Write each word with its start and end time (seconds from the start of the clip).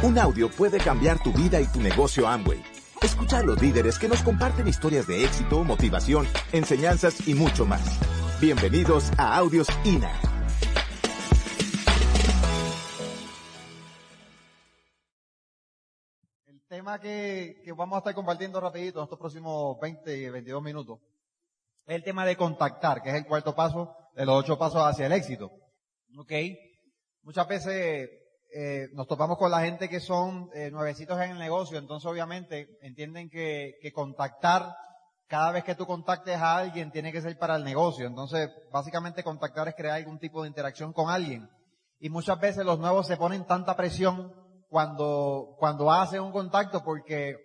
Un 0.00 0.16
audio 0.16 0.48
puede 0.48 0.78
cambiar 0.78 1.20
tu 1.20 1.32
vida 1.32 1.60
y 1.60 1.66
tu 1.66 1.80
negocio 1.80 2.28
Amway. 2.28 2.62
Escucha 3.02 3.38
a 3.38 3.42
los 3.42 3.60
líderes 3.60 3.98
que 3.98 4.06
nos 4.06 4.22
comparten 4.22 4.68
historias 4.68 5.08
de 5.08 5.24
éxito, 5.24 5.64
motivación, 5.64 6.24
enseñanzas 6.52 7.26
y 7.26 7.34
mucho 7.34 7.66
más. 7.66 7.98
Bienvenidos 8.40 9.10
a 9.18 9.36
Audios 9.36 9.66
INA. 9.84 10.12
El 16.46 16.62
tema 16.68 17.00
que, 17.00 17.60
que 17.64 17.72
vamos 17.72 17.96
a 17.96 17.98
estar 17.98 18.14
compartiendo 18.14 18.60
rapidito 18.60 19.00
en 19.00 19.04
estos 19.04 19.18
próximos 19.18 19.80
20, 19.80 20.30
22 20.30 20.62
minutos 20.62 21.00
es 21.86 21.96
el 21.96 22.04
tema 22.04 22.24
de 22.24 22.36
contactar, 22.36 23.02
que 23.02 23.08
es 23.08 23.16
el 23.16 23.26
cuarto 23.26 23.52
paso 23.52 23.96
de 24.14 24.24
los 24.24 24.36
ocho 24.36 24.56
pasos 24.56 24.80
hacia 24.80 25.06
el 25.06 25.12
éxito. 25.12 25.50
¿Ok? 26.16 26.32
Muchas 27.24 27.48
veces 27.48 28.08
eh, 28.54 28.88
nos 28.92 29.06
topamos 29.06 29.38
con 29.38 29.50
la 29.50 29.60
gente 29.60 29.88
que 29.88 30.00
son 30.00 30.50
eh, 30.54 30.70
nuevecitos 30.70 31.20
en 31.20 31.32
el 31.32 31.38
negocio, 31.38 31.78
entonces 31.78 32.10
obviamente 32.10 32.78
entienden 32.80 33.28
que, 33.28 33.74
que 33.80 33.92
contactar, 33.92 34.74
cada 35.26 35.52
vez 35.52 35.64
que 35.64 35.74
tú 35.74 35.86
contactes 35.86 36.36
a 36.36 36.56
alguien 36.56 36.90
tiene 36.90 37.12
que 37.12 37.20
ser 37.20 37.38
para 37.38 37.56
el 37.56 37.64
negocio. 37.64 38.06
Entonces, 38.06 38.48
básicamente 38.72 39.22
contactar 39.22 39.68
es 39.68 39.74
crear 39.74 39.96
algún 39.96 40.18
tipo 40.18 40.42
de 40.42 40.48
interacción 40.48 40.94
con 40.94 41.10
alguien. 41.10 41.46
Y 42.00 42.08
muchas 42.08 42.40
veces 42.40 42.64
los 42.64 42.78
nuevos 42.78 43.06
se 43.06 43.18
ponen 43.18 43.46
tanta 43.46 43.76
presión 43.76 44.32
cuando, 44.68 45.56
cuando 45.58 45.92
hacen 45.92 46.22
un 46.22 46.32
contacto 46.32 46.82
porque 46.82 47.36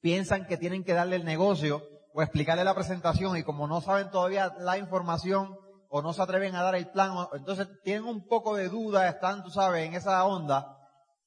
piensan 0.00 0.46
que 0.46 0.56
tienen 0.56 0.84
que 0.84 0.92
darle 0.92 1.16
el 1.16 1.24
negocio 1.24 1.82
o 2.14 2.22
explicarle 2.22 2.64
la 2.64 2.74
presentación 2.74 3.36
y 3.36 3.42
como 3.42 3.66
no 3.66 3.80
saben 3.80 4.10
todavía 4.10 4.52
la 4.58 4.78
información 4.78 5.56
o 5.92 6.02
no 6.02 6.12
se 6.12 6.22
atreven 6.22 6.54
a 6.54 6.62
dar 6.62 6.76
el 6.76 6.88
plan, 6.90 7.12
entonces 7.32 7.68
tienen 7.82 8.04
un 8.04 8.26
poco 8.26 8.54
de 8.54 8.68
duda, 8.68 9.08
están, 9.08 9.42
tú 9.42 9.50
sabes, 9.50 9.86
en 9.86 9.94
esa 9.94 10.24
onda 10.24 10.76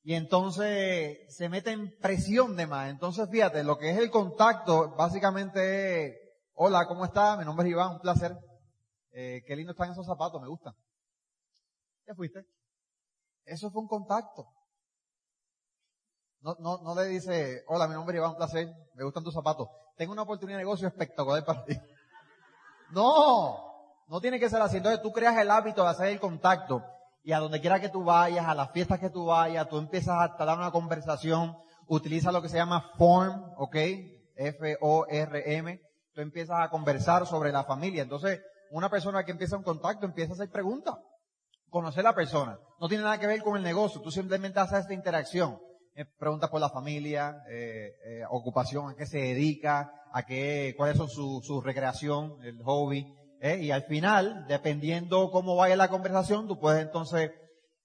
y 0.04 0.16
entonces 0.16 1.18
se 1.30 1.50
meten 1.50 1.98
presión 2.02 2.56
de 2.56 2.66
más. 2.66 2.90
Entonces 2.90 3.30
fíjate, 3.30 3.64
lo 3.64 3.78
que 3.78 3.92
es 3.92 3.98
el 3.98 4.10
contacto 4.10 4.96
básicamente 4.96 6.06
es, 6.06 6.16
hola, 6.54 6.88
¿cómo 6.88 7.04
estás? 7.04 7.38
Mi 7.38 7.46
nombre 7.46 7.68
es 7.68 7.72
Iván, 7.72 7.96
un 7.96 8.00
placer. 8.00 8.38
Eh, 9.12 9.44
qué 9.46 9.56
lindo 9.56 9.72
están 9.74 9.92
esos 9.92 10.06
zapatos, 10.06 10.42
me 10.42 10.48
gustan. 10.48 10.74
¿Ya 12.08 12.16
fuiste? 12.16 12.46
Eso 13.44 13.70
fue 13.70 13.82
un 13.82 13.88
contacto. 13.90 14.48
No, 16.40 16.56
no, 16.60 16.82
no 16.84 16.96
le 16.96 17.08
dice, 17.08 17.64
hola, 17.68 17.88
mi 17.88 17.96
nombre 17.96 18.16
es 18.16 18.20
Iván, 18.20 18.32
un 18.32 18.38
placer, 18.38 18.74
me 18.96 19.04
gustan 19.04 19.26
tus 19.26 19.34
zapatos. 19.34 19.68
Tengo 19.98 20.14
una 20.14 20.24
oportunidad 20.24 20.58
de 20.58 20.64
negocio 20.64 20.88
espectacular 20.88 21.44
para 21.44 21.66
ti. 21.66 21.76
No, 22.92 23.73
no 24.14 24.22
tiene 24.22 24.40
que 24.40 24.48
ser 24.48 24.62
así. 24.62 24.78
Entonces 24.78 25.02
tú 25.02 25.12
creas 25.12 25.36
el 25.40 25.50
hábito 25.50 25.82
de 25.82 25.90
hacer 25.90 26.10
el 26.10 26.20
contacto 26.20 26.84
y 27.24 27.32
a 27.32 27.40
donde 27.40 27.60
quiera 27.60 27.82
que 27.82 27.90
tú 27.90 28.04
vayas, 28.04 28.46
a 28.46 28.54
las 28.54 28.72
fiestas 28.72 29.00
que 29.00 29.10
tú 29.10 29.26
vayas, 29.26 29.68
tú 29.68 29.80
empiezas 29.80 30.30
a 30.38 30.46
dar 30.46 30.56
una 30.56 30.70
conversación, 30.70 31.58
utiliza 31.88 32.32
lo 32.32 32.40
que 32.40 32.48
se 32.48 32.58
llama 32.58 32.92
form, 32.96 33.44
¿ok? 33.58 33.76
F-O-R-M. 34.36 35.82
Tú 36.14 36.22
empiezas 36.22 36.58
a 36.62 36.70
conversar 36.70 37.26
sobre 37.26 37.52
la 37.52 37.64
familia. 37.64 38.04
Entonces, 38.04 38.40
una 38.70 38.88
persona 38.88 39.24
que 39.24 39.32
empieza 39.32 39.58
un 39.58 39.64
contacto 39.64 40.06
empieza 40.06 40.34
a 40.34 40.36
hacer 40.36 40.52
preguntas. 40.52 40.94
Conocer 41.72 42.02
a 42.02 42.10
la 42.12 42.16
persona. 42.16 42.60
No 42.80 42.88
tiene 42.88 43.06
nada 43.06 43.20
que 43.20 43.26
ver 43.26 43.42
con 43.42 43.58
el 43.58 43.64
negocio. 43.64 44.00
Tú 44.00 44.12
simplemente 44.12 44.60
haces 44.60 44.82
esta 44.82 44.94
interacción. 44.94 45.58
Eh, 45.96 46.06
preguntas 46.20 46.52
por 46.52 46.62
la 46.62 46.70
familia, 46.70 47.44
eh, 47.50 47.96
eh, 48.06 48.22
ocupación, 48.30 48.92
a 48.92 48.96
qué 48.96 49.08
se 49.08 49.18
dedica, 49.18 49.92
a 50.12 50.24
qué, 50.24 50.76
cuáles 50.78 50.98
son 50.98 51.10
su, 51.10 51.42
su 51.44 51.62
recreación, 51.62 52.38
el 52.44 52.62
hobby. 52.62 53.12
¿Eh? 53.44 53.58
Y 53.62 53.72
al 53.72 53.84
final, 53.84 54.48
dependiendo 54.48 55.30
cómo 55.30 55.56
vaya 55.58 55.76
la 55.76 55.90
conversación, 55.90 56.48
tú 56.48 56.60
puedes 56.60 56.82
entonces 56.82 57.32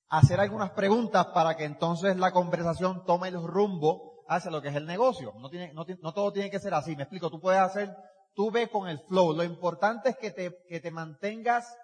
hacer 0.08 0.40
algunas 0.40 0.70
preguntas 0.70 1.26
para 1.34 1.56
que 1.56 1.64
entonces 1.64 2.16
la 2.16 2.30
conversación 2.30 3.04
tome 3.04 3.28
el 3.28 3.42
rumbo 3.42 4.24
hacia 4.28 4.52
lo 4.52 4.62
que 4.62 4.68
es 4.68 4.76
el 4.76 4.86
negocio. 4.86 5.34
No, 5.40 5.50
tiene, 5.50 5.72
no, 5.74 5.84
no 6.00 6.14
todo 6.14 6.32
tiene 6.32 6.50
que 6.50 6.60
ser 6.60 6.72
así. 6.74 6.94
Me 6.94 7.02
explico. 7.02 7.28
Tú 7.28 7.40
puedes 7.40 7.60
hacer, 7.60 7.94
tú 8.34 8.52
ves 8.52 8.68
con 8.68 8.88
el 8.88 9.00
flow. 9.00 9.32
Lo 9.32 9.42
importante 9.42 10.10
es 10.10 10.16
que 10.16 10.30
te, 10.30 10.56
que 10.68 10.80
te 10.80 10.92
mantengas 10.92 11.76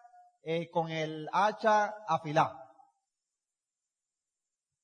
eh, 0.45 0.71
con 0.71 0.91
el 0.91 1.29
hacha 1.33 1.95
afilado. 2.06 2.56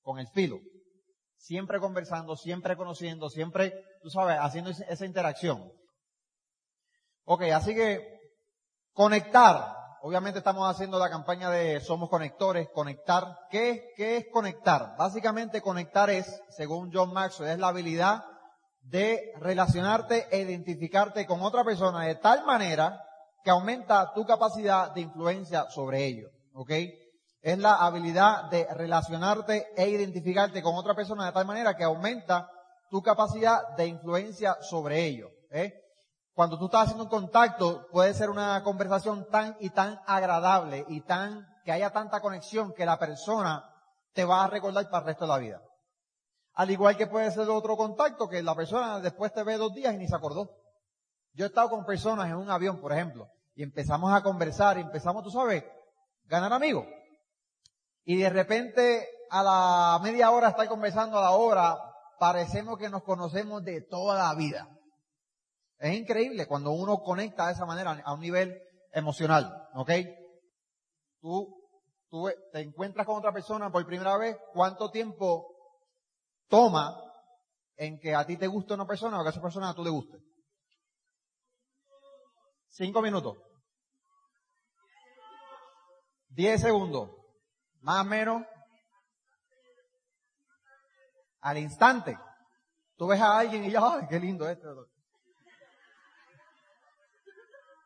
Con 0.02 0.18
el 0.18 0.26
filo. 0.28 0.58
Siempre 1.36 1.78
conversando, 1.78 2.34
siempre 2.34 2.76
conociendo, 2.76 3.30
siempre, 3.30 3.72
tú 4.02 4.10
sabes, 4.10 4.36
haciendo 4.40 4.70
esa 4.70 5.06
interacción. 5.06 5.72
Ok, 7.24 7.42
así 7.54 7.74
que 7.74 8.19
conectar. 9.00 9.78
Obviamente 10.02 10.40
estamos 10.40 10.68
haciendo 10.68 10.98
la 10.98 11.08
campaña 11.08 11.48
de 11.48 11.80
Somos 11.80 12.10
Conectores, 12.10 12.68
conectar. 12.68 13.34
¿Qué, 13.48 13.94
qué 13.96 14.18
es 14.18 14.26
conectar? 14.30 14.94
Básicamente 14.98 15.62
conectar 15.62 16.10
es, 16.10 16.42
según 16.50 16.90
John 16.92 17.10
Maxwell, 17.14 17.52
es 17.52 17.58
la 17.58 17.68
habilidad 17.68 18.26
de 18.82 19.32
relacionarte 19.38 20.28
e 20.30 20.42
identificarte 20.42 21.24
con 21.24 21.40
otra 21.40 21.64
persona 21.64 22.04
de 22.04 22.16
tal 22.16 22.44
manera 22.44 23.02
que 23.42 23.48
aumenta 23.48 24.12
tu 24.12 24.26
capacidad 24.26 24.92
de 24.92 25.00
influencia 25.00 25.70
sobre 25.70 26.04
ellos. 26.04 26.30
¿Ok? 26.52 26.70
Es 27.40 27.56
la 27.56 27.76
habilidad 27.76 28.50
de 28.50 28.66
relacionarte 28.74 29.68
e 29.78 29.88
identificarte 29.88 30.60
con 30.60 30.74
otra 30.74 30.94
persona 30.94 31.24
de 31.24 31.32
tal 31.32 31.46
manera 31.46 31.74
que 31.74 31.84
aumenta 31.84 32.50
tu 32.90 33.00
capacidad 33.00 33.66
de 33.78 33.86
influencia 33.86 34.58
sobre 34.60 35.06
ellos. 35.06 35.30
¿eh? 35.52 35.72
Cuando 36.34 36.58
tú 36.58 36.66
estás 36.66 36.82
haciendo 36.82 37.04
un 37.04 37.10
contacto, 37.10 37.86
puede 37.90 38.14
ser 38.14 38.30
una 38.30 38.62
conversación 38.62 39.26
tan 39.30 39.56
y 39.60 39.70
tan 39.70 40.00
agradable 40.06 40.84
y 40.88 41.00
tan, 41.02 41.46
que 41.64 41.72
haya 41.72 41.90
tanta 41.90 42.20
conexión 42.20 42.72
que 42.72 42.86
la 42.86 42.98
persona 42.98 43.64
te 44.12 44.24
va 44.24 44.44
a 44.44 44.48
recordar 44.48 44.88
para 44.88 45.00
el 45.00 45.06
resto 45.06 45.24
de 45.24 45.28
la 45.28 45.38
vida. 45.38 45.62
Al 46.54 46.70
igual 46.70 46.96
que 46.96 47.06
puede 47.06 47.30
ser 47.30 47.48
otro 47.48 47.76
contacto 47.76 48.28
que 48.28 48.42
la 48.42 48.54
persona 48.54 49.00
después 49.00 49.32
te 49.32 49.42
ve 49.42 49.56
dos 49.56 49.74
días 49.74 49.94
y 49.94 49.98
ni 49.98 50.08
se 50.08 50.16
acordó. 50.16 50.50
Yo 51.32 51.44
he 51.44 51.48
estado 51.48 51.70
con 51.70 51.84
personas 51.84 52.26
en 52.28 52.36
un 52.36 52.50
avión, 52.50 52.80
por 52.80 52.92
ejemplo, 52.92 53.28
y 53.54 53.62
empezamos 53.62 54.12
a 54.12 54.22
conversar 54.22 54.78
y 54.78 54.82
empezamos, 54.82 55.22
tú 55.22 55.30
sabes, 55.30 55.64
ganar 56.24 56.52
amigos. 56.52 56.86
Y 58.04 58.16
de 58.16 58.30
repente 58.30 59.06
a 59.30 59.42
la 59.42 60.00
media 60.02 60.30
hora 60.30 60.48
estar 60.48 60.68
conversando 60.68 61.18
a 61.18 61.22
la 61.22 61.30
hora, 61.30 61.78
parecemos 62.18 62.78
que 62.78 62.90
nos 62.90 63.02
conocemos 63.04 63.62
de 63.62 63.82
toda 63.82 64.18
la 64.18 64.34
vida. 64.34 64.68
Es 65.80 65.96
increíble 65.96 66.46
cuando 66.46 66.72
uno 66.72 66.98
conecta 66.98 67.46
de 67.46 67.54
esa 67.54 67.64
manera 67.64 68.02
a 68.04 68.12
un 68.12 68.20
nivel 68.20 68.62
emocional, 68.92 69.66
¿ok? 69.74 69.90
Tú, 71.22 71.56
tú 72.10 72.30
te 72.52 72.60
encuentras 72.60 73.06
con 73.06 73.16
otra 73.16 73.32
persona 73.32 73.72
por 73.72 73.86
primera 73.86 74.18
vez, 74.18 74.36
¿cuánto 74.52 74.90
tiempo 74.90 75.46
toma 76.48 76.94
en 77.76 77.98
que 77.98 78.14
a 78.14 78.26
ti 78.26 78.36
te 78.36 78.46
guste 78.46 78.74
una 78.74 78.86
persona 78.86 79.18
o 79.18 79.22
que 79.22 79.28
a 79.28 79.30
esa 79.30 79.40
persona 79.40 79.70
a 79.70 79.74
tú 79.74 79.82
le 79.82 79.88
guste? 79.88 80.18
Cinco 82.68 83.00
minutos. 83.00 83.38
Diez 86.28 86.60
segundos. 86.60 87.10
Más 87.80 88.02
o 88.02 88.04
menos. 88.04 88.42
Al 91.40 91.56
instante. 91.56 92.18
Tú 92.96 93.06
ves 93.06 93.20
a 93.22 93.38
alguien 93.38 93.64
y 93.64 93.70
ya, 93.70 93.80
ay, 93.82 94.06
qué 94.10 94.20
lindo 94.20 94.46
este. 94.46 94.68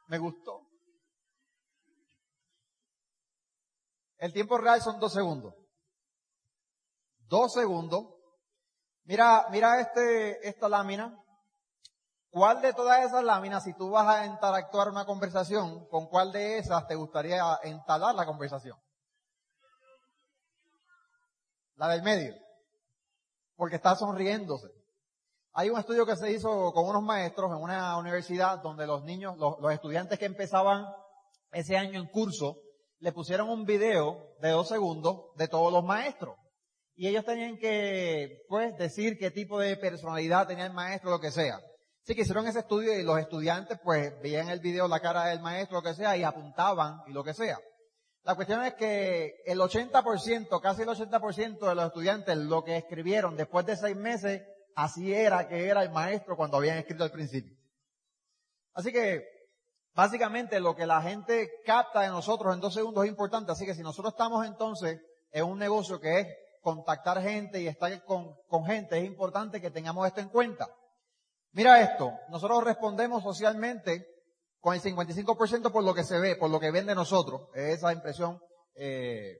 Me 0.07 0.19
gustó. 0.19 0.69
El 4.19 4.33
tiempo 4.33 4.59
real 4.59 4.81
son 4.81 4.99
dos 5.01 5.13
segundos. 5.13 5.55
Dos 7.27 7.53
segundos. 7.53 8.05
Mira, 9.05 9.47
mira 9.51 9.81
este, 9.81 10.49
esta 10.49 10.69
lámina. 10.69 11.15
¿Cuál 12.31 12.61
de 12.61 12.73
todas 12.73 13.05
esas 13.05 13.23
láminas, 13.23 13.63
si 13.63 13.75
tú 13.75 13.91
vas 13.91 14.09
a 14.09 14.27
interactuar 14.27 14.89
una 14.89 15.05
conversación, 15.05 15.87
con 15.89 16.09
cuál 16.09 16.33
de 16.33 16.59
esas 16.59 16.85
te 16.89 16.97
gustaría 16.97 17.41
entalar 17.63 18.15
la 18.15 18.27
conversación? 18.27 18.77
La 21.77 21.89
del 21.89 22.03
medio. 22.03 22.35
Porque 23.55 23.77
está 23.77 23.95
sonriéndose. 23.95 24.69
Hay 25.57 25.71
un 25.71 25.79
estudio 25.79 26.05
que 26.05 26.17
se 26.17 26.33
hizo 26.33 26.73
con 26.73 26.89
unos 26.89 27.05
maestros 27.05 27.49
en 27.53 27.63
una 27.63 27.97
universidad 27.97 28.59
donde 28.61 28.89
los 28.89 29.05
niños, 29.05 29.39
los, 29.39 29.73
estudiantes 29.73 30.19
que 30.19 30.25
empezaban 30.25 30.85
ese 31.53 31.77
año 31.77 32.01
en 32.01 32.09
curso, 32.09 32.57
le 32.99 33.13
pusieron 33.13 33.49
un 33.49 33.65
video 33.65 34.35
de 34.41 34.51
dos 34.51 34.67
segundos 34.67 35.27
de 35.37 35.47
todos 35.47 35.73
los 35.73 35.85
maestros. 35.85 36.35
Y 36.97 37.07
ellos 37.07 37.25
tenían 37.25 37.57
que, 37.59 38.43
pues, 38.49 38.77
decir 38.79 39.17
qué 39.17 39.31
tipo 39.31 39.61
de 39.61 39.77
personalidad 39.77 40.49
tenía 40.49 40.67
el 40.67 40.73
maestro, 40.73 41.11
lo 41.11 41.21
que 41.21 41.31
sea. 41.31 41.61
Así 42.03 42.17
que 42.17 42.23
hicieron 42.23 42.49
ese 42.49 42.59
estudio 42.59 42.99
y 42.99 43.05
los 43.05 43.21
estudiantes, 43.21 43.79
pues, 43.85 44.13
veían 44.21 44.49
el 44.49 44.59
video 44.59 44.89
la 44.89 44.99
cara 44.99 45.27
del 45.27 45.41
maestro, 45.41 45.77
lo 45.77 45.83
que 45.85 45.95
sea, 45.95 46.17
y 46.17 46.25
apuntaban 46.25 47.01
y 47.07 47.13
lo 47.13 47.23
que 47.23 47.33
sea. 47.33 47.61
La 48.25 48.35
cuestión 48.35 48.65
es 48.65 48.75
que 48.75 49.37
el 49.47 49.61
80%, 49.61 50.61
casi 50.61 50.83
el 50.83 50.89
80% 50.89 51.69
de 51.69 51.75
los 51.77 51.87
estudiantes, 51.87 52.37
lo 52.39 52.65
que 52.65 52.77
escribieron 52.77 53.37
después 53.37 53.65
de 53.67 53.77
seis 53.77 53.95
meses, 53.95 54.43
así 54.75 55.13
era 55.13 55.49
que 55.49 55.69
era 55.69 55.83
el 55.83 55.91
maestro 55.91 56.37
cuando 56.37 56.57
habían 56.57 56.79
escrito 56.79 57.05
al 57.05 57.11
principio. 57.11 57.57
Así 58.73 58.93
que, 58.93 59.25
básicamente 59.95 60.59
lo 60.61 60.75
que 60.75 60.87
la 60.87 61.01
gente 61.01 61.51
capta 61.65 62.01
de 62.03 62.09
nosotros 62.09 62.55
en 62.55 62.61
dos 62.61 62.75
segundos 62.75 63.05
es 63.05 63.11
importante. 63.11 63.53
Así 63.53 63.65
que 63.65 63.75
si 63.75 63.83
nosotros 63.83 64.15
estamos 64.15 64.47
entonces 64.47 65.01
en 65.31 65.45
un 65.45 65.59
negocio 65.59 66.01
que 66.01 66.21
es 66.21 66.27
contactar 66.61 67.21
gente 67.21 67.61
y 67.61 67.69
estar 67.69 68.05
con, 68.05 68.35
con 68.49 68.65
gente, 68.65 68.99
es 68.99 69.05
importante 69.05 69.61
que 69.61 69.71
tengamos 69.71 70.07
esto 70.07 70.21
en 70.21 70.29
cuenta. 70.29 70.69
Mira 71.53 71.81
esto, 71.81 72.13
nosotros 72.31 72.65
respondemos 72.65 73.23
socialmente 73.23 74.09
con 74.59 74.75
el 74.75 74.81
55% 74.81 75.71
por 75.71 75.85
lo 75.85 75.95
que 75.95 76.03
se 76.03 76.19
ve, 76.19 76.37
por 76.37 76.51
lo 76.51 76.59
que 76.59 76.71
ven 76.71 76.87
de 76.87 76.95
nosotros. 76.95 77.43
Esa 77.55 77.93
impresión, 77.93 78.41
eh, 78.75 79.39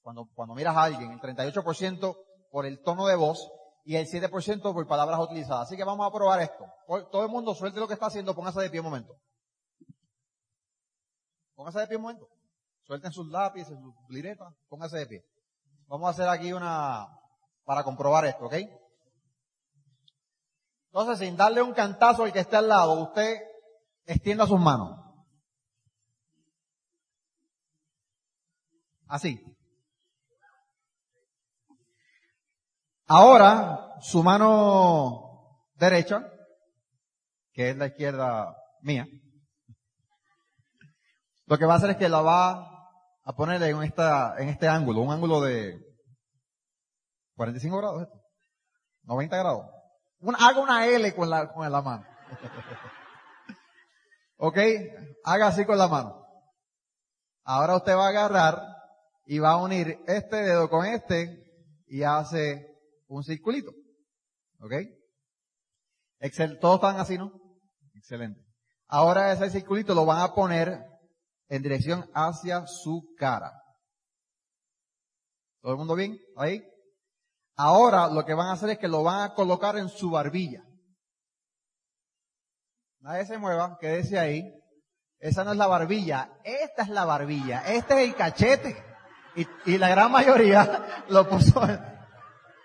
cuando, 0.00 0.28
cuando 0.34 0.54
miras 0.54 0.76
a 0.76 0.84
alguien, 0.84 1.10
el 1.10 1.20
38% 1.20 2.16
por 2.50 2.64
el 2.64 2.80
tono 2.80 3.06
de 3.06 3.16
voz 3.16 3.50
y 3.88 3.96
el 3.96 4.06
7% 4.06 4.60
por 4.60 4.86
palabras 4.86 5.18
utilizadas. 5.18 5.62
Así 5.62 5.74
que 5.74 5.82
vamos 5.82 6.06
a 6.06 6.12
probar 6.12 6.42
esto. 6.42 6.62
Todo 7.10 7.22
el 7.22 7.30
mundo 7.30 7.54
suelte 7.54 7.80
lo 7.80 7.88
que 7.88 7.94
está 7.94 8.08
haciendo, 8.08 8.34
póngase 8.34 8.60
de 8.60 8.68
pie 8.68 8.80
un 8.80 8.84
momento. 8.84 9.18
Póngase 11.54 11.78
de 11.78 11.86
pie 11.86 11.96
un 11.96 12.02
momento. 12.02 12.28
Suelten 12.82 13.10
sus 13.12 13.26
lápices, 13.28 13.78
sus 13.80 13.94
liretas, 14.10 14.52
póngase 14.68 14.98
de 14.98 15.06
pie. 15.06 15.24
Vamos 15.86 16.06
a 16.06 16.10
hacer 16.10 16.28
aquí 16.28 16.52
una, 16.52 17.08
para 17.64 17.82
comprobar 17.82 18.26
esto, 18.26 18.44
¿ok? 18.44 18.56
Entonces, 20.92 21.20
sin 21.20 21.34
darle 21.38 21.62
un 21.62 21.72
cantazo 21.72 22.24
al 22.24 22.32
que 22.34 22.40
esté 22.40 22.56
al 22.56 22.68
lado, 22.68 22.92
usted 22.92 23.38
extienda 24.04 24.46
sus 24.46 24.60
manos. 24.60 25.00
Así. 29.06 29.42
Ahora, 33.08 33.96
su 34.00 34.22
mano 34.22 35.64
derecha, 35.74 36.30
que 37.52 37.70
es 37.70 37.76
la 37.76 37.86
izquierda 37.86 38.54
mía, 38.82 39.06
lo 41.46 41.58
que 41.58 41.66
va 41.66 41.74
a 41.74 41.76
hacer 41.78 41.90
es 41.90 41.96
que 41.96 42.08
la 42.08 42.20
va 42.20 42.52
a 43.24 43.32
poner 43.34 43.60
en 43.62 43.82
esta, 43.82 44.36
en 44.38 44.50
este 44.50 44.68
ángulo, 44.68 45.00
un 45.00 45.12
ángulo 45.12 45.40
de 45.40 45.78
45 47.34 47.78
grados, 47.78 48.08
90 49.04 49.36
grados 49.36 49.78
haga 50.38 50.60
una 50.60 50.86
L 50.86 51.14
con 51.14 51.30
la, 51.30 51.52
con 51.52 51.70
la 51.70 51.82
mano. 51.82 52.04
ok, 54.38 54.58
haga 55.24 55.48
así 55.48 55.64
con 55.64 55.78
la 55.78 55.88
mano. 55.88 56.24
Ahora 57.44 57.76
usted 57.76 57.94
va 57.94 58.06
a 58.06 58.10
agarrar 58.10 58.62
y 59.26 59.38
va 59.38 59.52
a 59.52 59.62
unir 59.62 59.98
este 60.06 60.36
dedo 60.36 60.68
con 60.68 60.86
este 60.86 61.44
y 61.86 62.02
hace 62.02 62.67
un 63.08 63.24
circulito. 63.24 63.72
¿Ok? 64.60 64.72
Excel, 66.20 66.58
todos 66.58 66.76
están 66.76 67.00
así, 67.00 67.18
¿no? 67.18 67.32
Excelente. 67.94 68.40
Ahora 68.86 69.32
ese 69.32 69.50
circulito 69.50 69.94
lo 69.94 70.06
van 70.06 70.22
a 70.22 70.34
poner 70.34 70.82
en 71.48 71.62
dirección 71.62 72.08
hacia 72.14 72.66
su 72.66 73.14
cara. 73.16 73.52
¿Todo 75.60 75.72
el 75.72 75.78
mundo 75.78 75.94
bien? 75.94 76.18
¿Ahí? 76.36 76.62
Ahora 77.56 78.08
lo 78.08 78.24
que 78.24 78.34
van 78.34 78.48
a 78.48 78.52
hacer 78.52 78.70
es 78.70 78.78
que 78.78 78.88
lo 78.88 79.02
van 79.02 79.22
a 79.22 79.34
colocar 79.34 79.76
en 79.76 79.88
su 79.88 80.10
barbilla. 80.10 80.62
Nadie 83.00 83.26
se 83.26 83.38
mueva, 83.38 83.78
quédese 83.80 84.18
ahí. 84.18 84.54
Esa 85.18 85.42
no 85.42 85.52
es 85.52 85.56
la 85.56 85.66
barbilla, 85.66 86.30
esta 86.44 86.82
es 86.82 86.88
la 86.90 87.04
barbilla, 87.04 87.62
este 87.66 87.94
es 87.94 88.08
el 88.08 88.14
cachete. 88.14 88.84
Y, 89.66 89.78
la 89.78 89.88
gran 89.88 90.10
mayoría 90.10 91.04
lo 91.08 91.28
puso. 91.28 91.60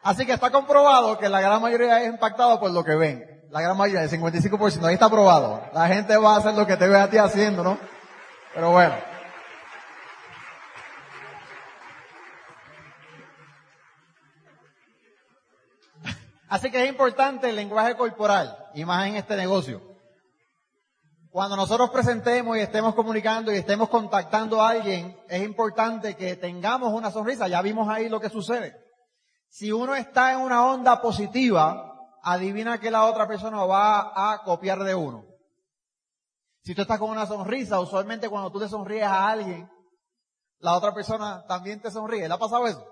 Así 0.04 0.26
que 0.26 0.34
está 0.34 0.52
comprobado 0.52 1.18
que 1.18 1.30
la 1.30 1.40
gran 1.40 1.62
mayoría 1.62 2.02
es 2.04 2.10
impactado 2.10 2.60
por 2.60 2.72
lo 2.72 2.84
que 2.84 2.96
ven. 2.96 3.48
La 3.50 3.62
gran 3.62 3.78
mayoría, 3.78 4.04
el 4.04 4.10
55%, 4.10 4.86
ahí 4.86 4.96
está 4.96 5.10
probado. 5.10 5.64
La 5.74 5.88
gente 5.88 6.18
va 6.18 6.36
a 6.36 6.38
hacer 6.40 6.54
lo 6.56 6.68
que 6.68 6.76
te 6.76 6.88
ve 6.88 7.00
a 7.00 7.10
ti 7.10 7.18
haciendo, 7.18 7.64
¿no? 7.64 7.78
Pero 8.54 8.72
bueno. 8.72 8.96
Así 16.50 16.70
que 16.70 16.84
es 16.84 16.90
importante 16.90 17.50
el 17.50 17.56
lenguaje 17.56 17.96
corporal, 17.96 18.58
y 18.76 18.86
más 18.86 19.08
en 19.08 19.16
este 19.16 19.36
negocio. 19.36 19.82
Cuando 21.32 21.56
nosotros 21.56 21.90
presentemos 21.90 22.58
y 22.58 22.60
estemos 22.60 22.94
comunicando 22.94 23.52
y 23.52 23.56
estemos 23.56 23.90
contactando 23.90 24.62
a 24.62 24.70
alguien, 24.70 25.18
es 25.30 25.42
importante 25.42 26.16
que 26.16 26.36
tengamos 26.36 26.94
una 26.94 27.10
sonrisa. 27.10 27.48
Ya 27.48 27.62
vimos 27.62 27.90
ahí 27.90 28.10
lo 28.10 28.20
que 28.20 28.30
sucede. 28.30 28.83
Si 29.54 29.72
uno 29.72 29.94
está 29.94 30.34
en 30.34 30.40
una 30.40 30.66
onda 30.66 31.00
positiva, 31.00 31.94
adivina 32.24 32.80
que 32.80 32.90
la 32.90 33.06
otra 33.06 33.28
persona 33.28 33.64
va 33.66 34.32
a 34.34 34.42
copiar 34.42 34.80
de 34.80 34.96
uno. 34.96 35.28
Si 36.64 36.74
tú 36.74 36.82
estás 36.82 36.98
con 36.98 37.12
una 37.12 37.28
sonrisa, 37.28 37.80
usualmente 37.80 38.30
cuando 38.30 38.52
tú 38.52 38.60
te 38.60 38.68
sonríes 38.68 39.04
a 39.04 39.30
alguien, 39.30 39.72
la 40.58 40.74
otra 40.74 40.92
persona 40.92 41.46
también 41.46 41.80
te 41.80 41.92
sonríe. 41.92 42.28
¿Le 42.28 42.34
ha 42.34 42.40
pasado 42.40 42.66
eso? 42.66 42.84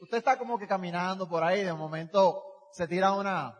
Usted 0.00 0.16
está 0.16 0.38
como 0.38 0.58
que 0.58 0.66
caminando 0.66 1.28
por 1.28 1.44
ahí, 1.44 1.62
de 1.62 1.74
momento 1.74 2.44
se 2.72 2.88
tira 2.88 3.12
una 3.12 3.54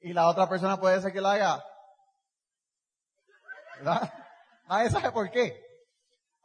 y 0.00 0.12
la 0.12 0.28
otra 0.28 0.46
persona 0.50 0.78
puede 0.78 1.00
ser 1.00 1.14
que 1.14 1.22
la 1.22 1.32
haga. 1.32 1.64
¿Verdad? 3.78 4.12
Nadie 4.68 4.90
sabe 4.90 5.10
por 5.12 5.30
qué. 5.30 5.67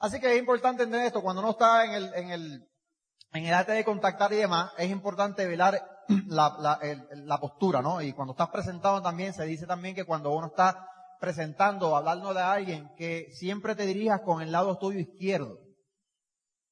Así 0.03 0.19
que 0.19 0.33
es 0.33 0.37
importante 0.37 0.83
entender 0.83 1.07
esto. 1.07 1.21
Cuando 1.21 1.41
uno 1.41 1.51
está 1.51 1.85
en 1.85 1.93
el, 1.93 2.13
en 2.13 2.29
el, 2.31 2.69
en 3.31 3.45
el 3.45 3.53
arte 3.53 3.71
de 3.71 3.85
contactar 3.85 4.33
y 4.33 4.35
demás, 4.35 4.73
es 4.77 4.91
importante 4.91 5.47
velar 5.47 5.81
la, 6.27 6.57
la, 6.59 6.77
la 7.13 7.37
postura, 7.37 7.81
¿no? 7.81 8.01
Y 8.01 8.11
cuando 8.11 8.33
estás 8.33 8.49
presentado 8.49 9.01
también, 9.01 9.33
se 9.33 9.45
dice 9.45 9.65
también 9.65 9.95
que 9.95 10.03
cuando 10.03 10.31
uno 10.31 10.47
está 10.47 10.89
presentando 11.21 11.95
hablando 11.95 12.33
de 12.33 12.41
alguien, 12.41 12.93
que 12.97 13.31
siempre 13.31 13.75
te 13.75 13.85
dirijas 13.85 14.19
con 14.25 14.41
el 14.41 14.51
lado 14.51 14.77
tuyo 14.77 14.99
izquierdo. 14.99 15.57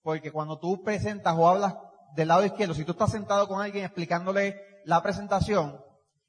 Porque 0.02 0.34
cuando 0.34 0.60
tú 0.60 0.84
presentas 0.84 1.34
o 1.38 1.48
hablas 1.48 1.76
del 2.18 2.28
lado 2.28 2.44
izquierdo, 2.44 2.74
si 2.74 2.84
tú 2.84 2.92
estás 2.92 3.12
sentado 3.12 3.48
con 3.48 3.62
alguien 3.62 3.86
explicándole 3.86 4.62
la 4.84 5.02
presentación, 5.02 5.82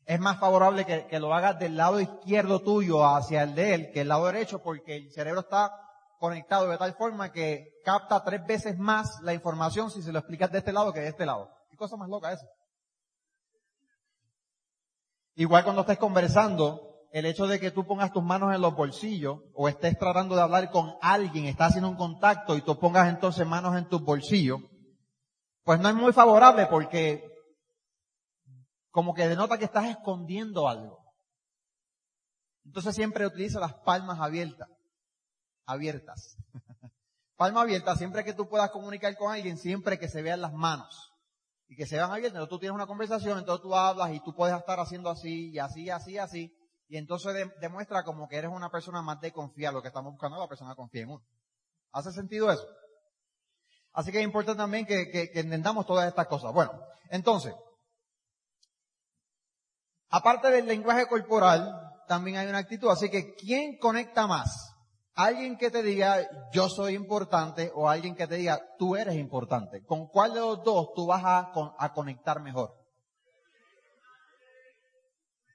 es 0.07 0.21
más 0.21 0.39
favorable 0.39 0.85
que, 0.85 1.19
lo 1.19 1.35
hagas 1.35 1.59
del 1.59 1.77
lado 1.77 1.99
izquierdo 1.99 2.61
tuyo 2.61 3.05
hacia 3.05 3.43
el 3.43 3.57
de 3.57 3.75
él 3.75 3.91
que 3.93 4.03
el 4.03 4.09
lado 4.09 4.27
derecho 4.27 4.63
porque 4.63 4.95
el 4.95 5.11
cerebro 5.11 5.41
está 5.41 5.73
conectado 6.23 6.69
de 6.69 6.79
tal 6.79 6.95
forma 6.95 7.33
que 7.33 7.81
capta 7.85 8.23
tres 8.23 8.47
veces 8.47 8.79
más 8.79 9.19
la 9.23 9.35
información 9.35 9.91
si 9.91 10.03
se 10.03 10.13
lo 10.13 10.21
explicas 10.21 10.53
de 10.53 10.59
este 10.59 10.73
lado 10.73 10.93
que 10.93 11.01
de 11.01 11.09
este 11.09 11.27
lado. 11.27 11.51
¿Qué 11.69 11.77
cosa 11.77 11.97
más 11.97 12.09
loca 12.09 12.33
eso? 12.33 12.47
Igual 15.35 15.65
cuando 15.65 15.81
estés 15.81 15.99
conversando, 15.99 17.09
el 17.11 17.27
hecho 17.27 17.49
de 17.49 17.59
que 17.59 17.73
tú 17.73 17.85
pongas 17.85 18.13
tus 18.13 18.23
manos 18.23 18.55
en 18.55 18.61
los 18.61 18.73
bolsillos 18.73 19.41
o 19.53 19.69
estés 19.69 19.99
tratando 19.99 20.37
de 20.37 20.43
hablar 20.43 20.71
con 20.71 20.95
alguien, 21.03 21.47
estás 21.47 21.71
haciendo 21.71 21.91
un 21.91 21.97
contacto 21.97 22.57
y 22.57 22.63
tú 22.63 22.79
pongas 22.79 23.09
entonces 23.09 23.45
manos 23.45 23.77
en 23.77 23.89
tus 23.89 24.01
bolsillos, 24.01 24.61
pues 25.65 25.81
no 25.81 25.89
es 25.89 25.95
muy 25.97 26.13
favorable 26.13 26.67
porque 26.67 27.25
como 28.93 29.13
que 29.13 29.27
denota 29.27 29.59
que 29.59 29.65
estás 29.65 29.87
escondiendo 29.87 30.69
algo. 30.69 31.03
Entonces 32.65 32.95
siempre 32.95 33.27
utiliza 33.27 33.59
las 33.59 33.75
palmas 33.75 34.21
abiertas. 34.21 34.69
Abiertas. 35.67 36.37
Palma 37.37 37.63
abierta, 37.63 37.97
siempre 37.97 38.25
que 38.25 38.35
tú 38.35 38.49
puedas 38.49 38.71
comunicar 38.71 39.17
con 39.17 39.33
alguien, 39.33 39.59
siempre 39.59 39.99
que 39.99 40.09
se 40.09 40.23
vean 40.23 40.41
las 40.41 40.53
manos. 40.53 41.13
Y 41.67 41.75
que 41.75 41.87
se 41.87 41.97
vean 41.97 42.11
abiertas. 42.11 42.35
Entonces 42.35 42.51
tú 42.51 42.59
tienes 42.61 42.75
una 42.75 42.87
conversación, 42.87 43.39
entonces 43.39 43.63
tú 43.63 43.75
hablas 43.75 44.13
y 44.13 44.21
tú 44.21 44.35
puedes 44.35 44.57
estar 44.57 44.79
haciendo 44.79 45.11
así, 45.11 45.51
y 45.51 45.59
así, 45.59 45.91
así, 45.91 46.19
así. 46.19 46.57
Y 46.89 46.99
entonces 46.99 47.35
demuestra 47.61 48.05
como 48.05 48.29
que 48.29 48.37
eres 48.37 48.51
una 48.51 48.71
persona 48.71 49.03
más 49.03 49.21
de 49.21 49.33
confiar. 49.33 49.73
Lo 49.73 49.83
que 49.83 49.89
estamos 49.89 50.13
buscando 50.13 50.39
la 50.39 50.47
persona 50.47 50.75
confía 50.75 51.03
en 51.03 51.09
uno. 51.09 51.25
¿Hace 51.91 52.13
sentido 52.13 52.53
eso? 52.53 52.67
Así 53.95 54.13
que 54.13 54.19
es 54.19 54.25
importante 54.25 54.59
también 54.59 54.87
que, 54.87 55.11
que, 55.11 55.31
entendamos 55.35 55.87
todas 55.87 56.07
estas 56.07 56.27
cosas. 56.27 56.53
Bueno, 56.53 56.73
entonces, 57.11 57.55
aparte 60.09 60.51
del 60.51 60.67
lenguaje 60.67 61.07
corporal, 61.07 61.75
también 62.07 62.37
hay 62.37 62.47
una 62.47 62.59
actitud. 62.59 62.89
Así 62.89 63.11
que, 63.11 63.35
¿quién 63.35 63.79
conecta 63.79 64.27
más? 64.27 64.72
Alguien 65.23 65.57
que 65.57 65.71
te 65.71 65.85
diga, 65.85 66.29
yo 66.53 66.69
soy 66.69 66.97
importante, 66.97 67.71
o 67.77 67.89
alguien 67.89 68.17
que 68.17 68.27
te 68.27 68.35
diga, 68.35 68.61
tú 68.77 68.97
eres 68.97 69.15
importante. 69.15 69.85
¿Con 69.85 70.09
cuál 70.09 70.35
de 70.35 70.41
los 70.41 70.65
dos 70.65 70.95
tú 70.97 71.07
vas 71.07 71.23
a, 71.25 71.93
conectar 71.95 72.43
mejor? 72.43 72.75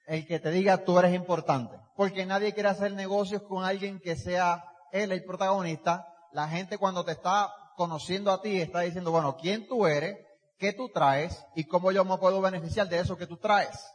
El 0.05 0.25
que 0.25 0.39
te 0.39 0.51
diga, 0.51 0.85
tú 0.85 0.97
eres 0.97 1.13
importante. 1.13 1.75
Porque 1.97 2.25
nadie 2.25 2.53
quiere 2.53 2.69
hacer 2.69 2.93
negocios 2.93 3.41
con 3.41 3.65
alguien 3.65 3.99
que 3.99 4.15
sea 4.15 4.63
él 4.93 5.11
el 5.11 5.25
protagonista. 5.25 6.07
La 6.31 6.47
gente 6.47 6.77
cuando 6.77 7.03
te 7.03 7.11
está 7.11 7.53
conociendo 7.75 8.31
a 8.31 8.41
ti, 8.41 8.61
está 8.61 8.79
diciendo, 8.79 9.11
bueno, 9.11 9.35
quién 9.35 9.67
tú 9.67 9.85
eres, 9.85 10.17
qué 10.57 10.71
tú 10.71 10.87
traes 10.93 11.45
y 11.55 11.65
cómo 11.65 11.91
yo 11.91 12.05
me 12.05 12.17
puedo 12.17 12.39
beneficiar 12.39 12.87
de 12.87 12.99
eso 12.99 13.17
que 13.17 13.27
tú 13.27 13.35
traes. 13.35 13.85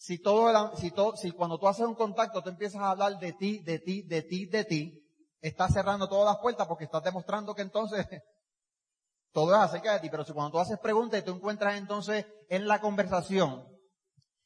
Si 0.00 0.18
todo, 0.18 0.74
si 0.76 0.92
todo, 0.92 1.14
si 1.14 1.30
cuando 1.30 1.58
tú 1.58 1.68
haces 1.68 1.84
un 1.84 1.94
contacto, 1.94 2.42
tú 2.42 2.48
empiezas 2.48 2.80
a 2.80 2.92
hablar 2.92 3.18
de 3.18 3.34
ti, 3.34 3.58
de 3.58 3.80
ti, 3.80 4.00
de 4.00 4.22
ti, 4.22 4.46
de 4.46 4.64
ti, 4.64 5.06
estás 5.42 5.74
cerrando 5.74 6.08
todas 6.08 6.24
las 6.24 6.38
puertas 6.40 6.66
porque 6.66 6.84
estás 6.84 7.04
demostrando 7.04 7.54
que 7.54 7.60
entonces 7.60 8.06
todo 9.32 9.54
es 9.54 9.60
acerca 9.60 9.92
de 9.92 10.00
ti. 10.00 10.08
Pero 10.08 10.24
si 10.24 10.32
cuando 10.32 10.52
tú 10.52 10.58
haces 10.58 10.78
preguntas 10.78 11.20
y 11.20 11.22
tú 11.22 11.32
encuentras 11.32 11.76
entonces 11.76 12.24
en 12.48 12.66
la 12.66 12.80
conversación, 12.80 13.68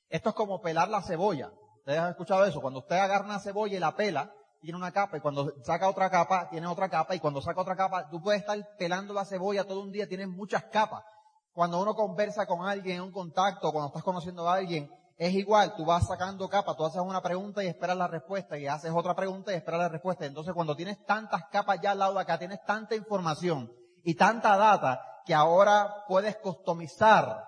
esto 0.09 0.31
es 0.31 0.35
como 0.35 0.61
pelar 0.61 0.89
la 0.89 1.03
cebolla. 1.03 1.53
¿Ustedes 1.77 2.01
han 2.01 2.11
escuchado 2.11 2.45
eso? 2.45 2.61
Cuando 2.61 2.81
usted 2.81 2.97
agarra 2.97 3.25
una 3.25 3.39
cebolla 3.39 3.77
y 3.77 3.81
la 3.81 3.95
pela, 3.95 4.35
tiene 4.61 4.77
una 4.77 4.91
capa 4.91 5.19
y 5.19 5.21
cuando 5.21 5.55
saca 5.63 5.89
otra 5.89 6.11
capa, 6.11 6.49
tiene 6.51 6.67
otra 6.67 6.89
capa 6.89 7.15
y 7.15 7.21
cuando 7.21 7.41
saca 7.41 7.61
otra 7.61 7.77
capa, 7.77 8.11
tú 8.11 8.21
puedes 8.21 8.41
estar 8.41 8.59
pelando 8.77 9.15
la 9.15 9.25
cebolla 9.25 9.63
todo 9.63 9.83
un 9.83 9.93
día, 9.93 10.09
tienes 10.09 10.27
muchas 10.27 10.65
capas. 10.65 11.05
Cuando 11.53 11.81
uno 11.81 11.95
conversa 11.95 12.45
con 12.45 12.67
alguien 12.67 12.97
en 12.97 13.03
un 13.03 13.13
contacto, 13.13 13.71
cuando 13.71 13.87
estás 13.87 14.03
conociendo 14.03 14.49
a 14.49 14.55
alguien, 14.55 14.91
es 15.17 15.33
igual, 15.35 15.77
tú 15.77 15.85
vas 15.85 16.07
sacando 16.07 16.49
capas, 16.49 16.77
tú 16.77 16.85
haces 16.85 17.01
una 17.01 17.23
pregunta 17.23 17.63
y 17.63 17.69
esperas 17.69 17.97
la 17.97 18.09
respuesta 18.09 18.59
y 18.59 18.67
haces 18.67 18.91
otra 18.93 19.15
pregunta 19.15 19.53
y 19.53 19.57
esperas 19.57 19.81
la 19.81 19.89
respuesta. 19.89 20.27
Entonces 20.27 20.53
cuando 20.55 20.75
tienes 20.75 21.05
tantas 21.05 21.45
capas 21.51 21.79
ya 21.81 21.93
al 21.93 22.01
lado 22.01 22.15
de 22.15 22.21
acá, 22.21 22.39
tienes 22.39 22.65
tanta 22.65 22.97
información 22.97 23.71
y 24.03 24.17
tanta 24.17 24.57
data 24.57 25.01
que 25.25 25.35
ahora 25.35 26.05
puedes 26.09 26.37
customizar 26.39 27.45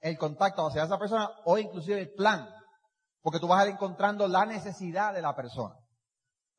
el 0.00 0.16
contacto 0.16 0.66
hacia 0.66 0.84
esa 0.84 0.98
persona 0.98 1.28
o 1.44 1.58
inclusive 1.58 2.00
el 2.00 2.12
plan. 2.12 2.48
Porque 3.20 3.40
tú 3.40 3.48
vas 3.48 3.62
a 3.62 3.66
ir 3.66 3.72
encontrando 3.72 4.28
la 4.28 4.46
necesidad 4.46 5.12
de 5.12 5.20
la 5.20 5.34
persona. 5.34 5.74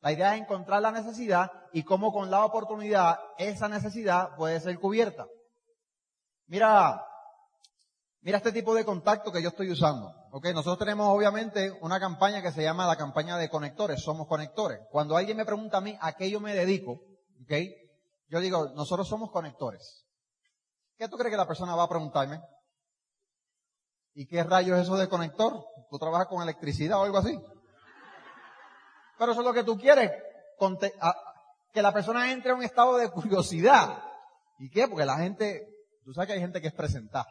La 0.02 0.12
idea 0.12 0.34
es 0.34 0.42
encontrar 0.42 0.82
la 0.82 0.92
necesidad 0.92 1.50
y 1.72 1.84
cómo 1.84 2.12
con 2.12 2.30
la 2.30 2.44
oportunidad 2.44 3.18
esa 3.38 3.68
necesidad 3.68 4.36
puede 4.36 4.60
ser 4.60 4.78
cubierta. 4.78 5.26
Mira, 6.46 7.02
mira 8.22 8.38
este 8.38 8.52
tipo 8.52 8.74
de 8.74 8.84
contacto 8.84 9.32
que 9.32 9.42
yo 9.42 9.48
estoy 9.48 9.70
usando. 9.70 10.14
Okay, 10.32 10.52
nosotros 10.52 10.78
tenemos 10.78 11.08
obviamente 11.08 11.72
una 11.80 11.98
campaña 11.98 12.40
que 12.40 12.52
se 12.52 12.62
llama 12.62 12.86
la 12.86 12.96
campaña 12.96 13.36
de 13.36 13.50
conectores, 13.50 14.02
somos 14.02 14.28
conectores. 14.28 14.80
Cuando 14.90 15.16
alguien 15.16 15.36
me 15.36 15.44
pregunta 15.44 15.78
a 15.78 15.80
mí 15.80 15.96
a 16.00 16.12
qué 16.12 16.30
yo 16.30 16.40
me 16.40 16.54
dedico, 16.54 17.00
okay, 17.42 17.74
yo 18.28 18.40
digo, 18.40 18.68
nosotros 18.74 19.08
somos 19.08 19.30
conectores. 19.30 20.06
¿Qué 20.96 21.08
tú 21.08 21.16
crees 21.16 21.32
que 21.32 21.36
la 21.36 21.48
persona 21.48 21.74
va 21.74 21.84
a 21.84 21.88
preguntarme? 21.88 22.40
¿Y 24.12 24.26
qué 24.26 24.44
rayos 24.44 24.78
es 24.78 24.84
eso 24.84 24.96
de 24.96 25.08
conector? 25.08 25.64
¿Tú 25.90 25.98
trabajas 25.98 26.28
con 26.28 26.42
electricidad 26.42 27.00
o 27.00 27.04
algo 27.04 27.18
así? 27.18 27.40
Pero 29.18 29.32
eso 29.32 29.40
es 29.40 29.46
lo 29.46 29.52
que 29.52 29.64
tú 29.64 29.76
quieres, 29.78 30.12
que 31.72 31.82
la 31.82 31.92
persona 31.92 32.30
entre 32.30 32.52
en 32.52 32.58
un 32.58 32.64
estado 32.64 32.96
de 32.98 33.10
curiosidad. 33.10 34.02
¿Y 34.58 34.70
qué? 34.70 34.86
Porque 34.86 35.04
la 35.04 35.16
gente, 35.16 35.66
tú 36.04 36.12
sabes 36.12 36.28
que 36.28 36.34
hay 36.34 36.40
gente 36.40 36.60
que 36.60 36.68
es 36.68 36.74
presentar, 36.74 37.26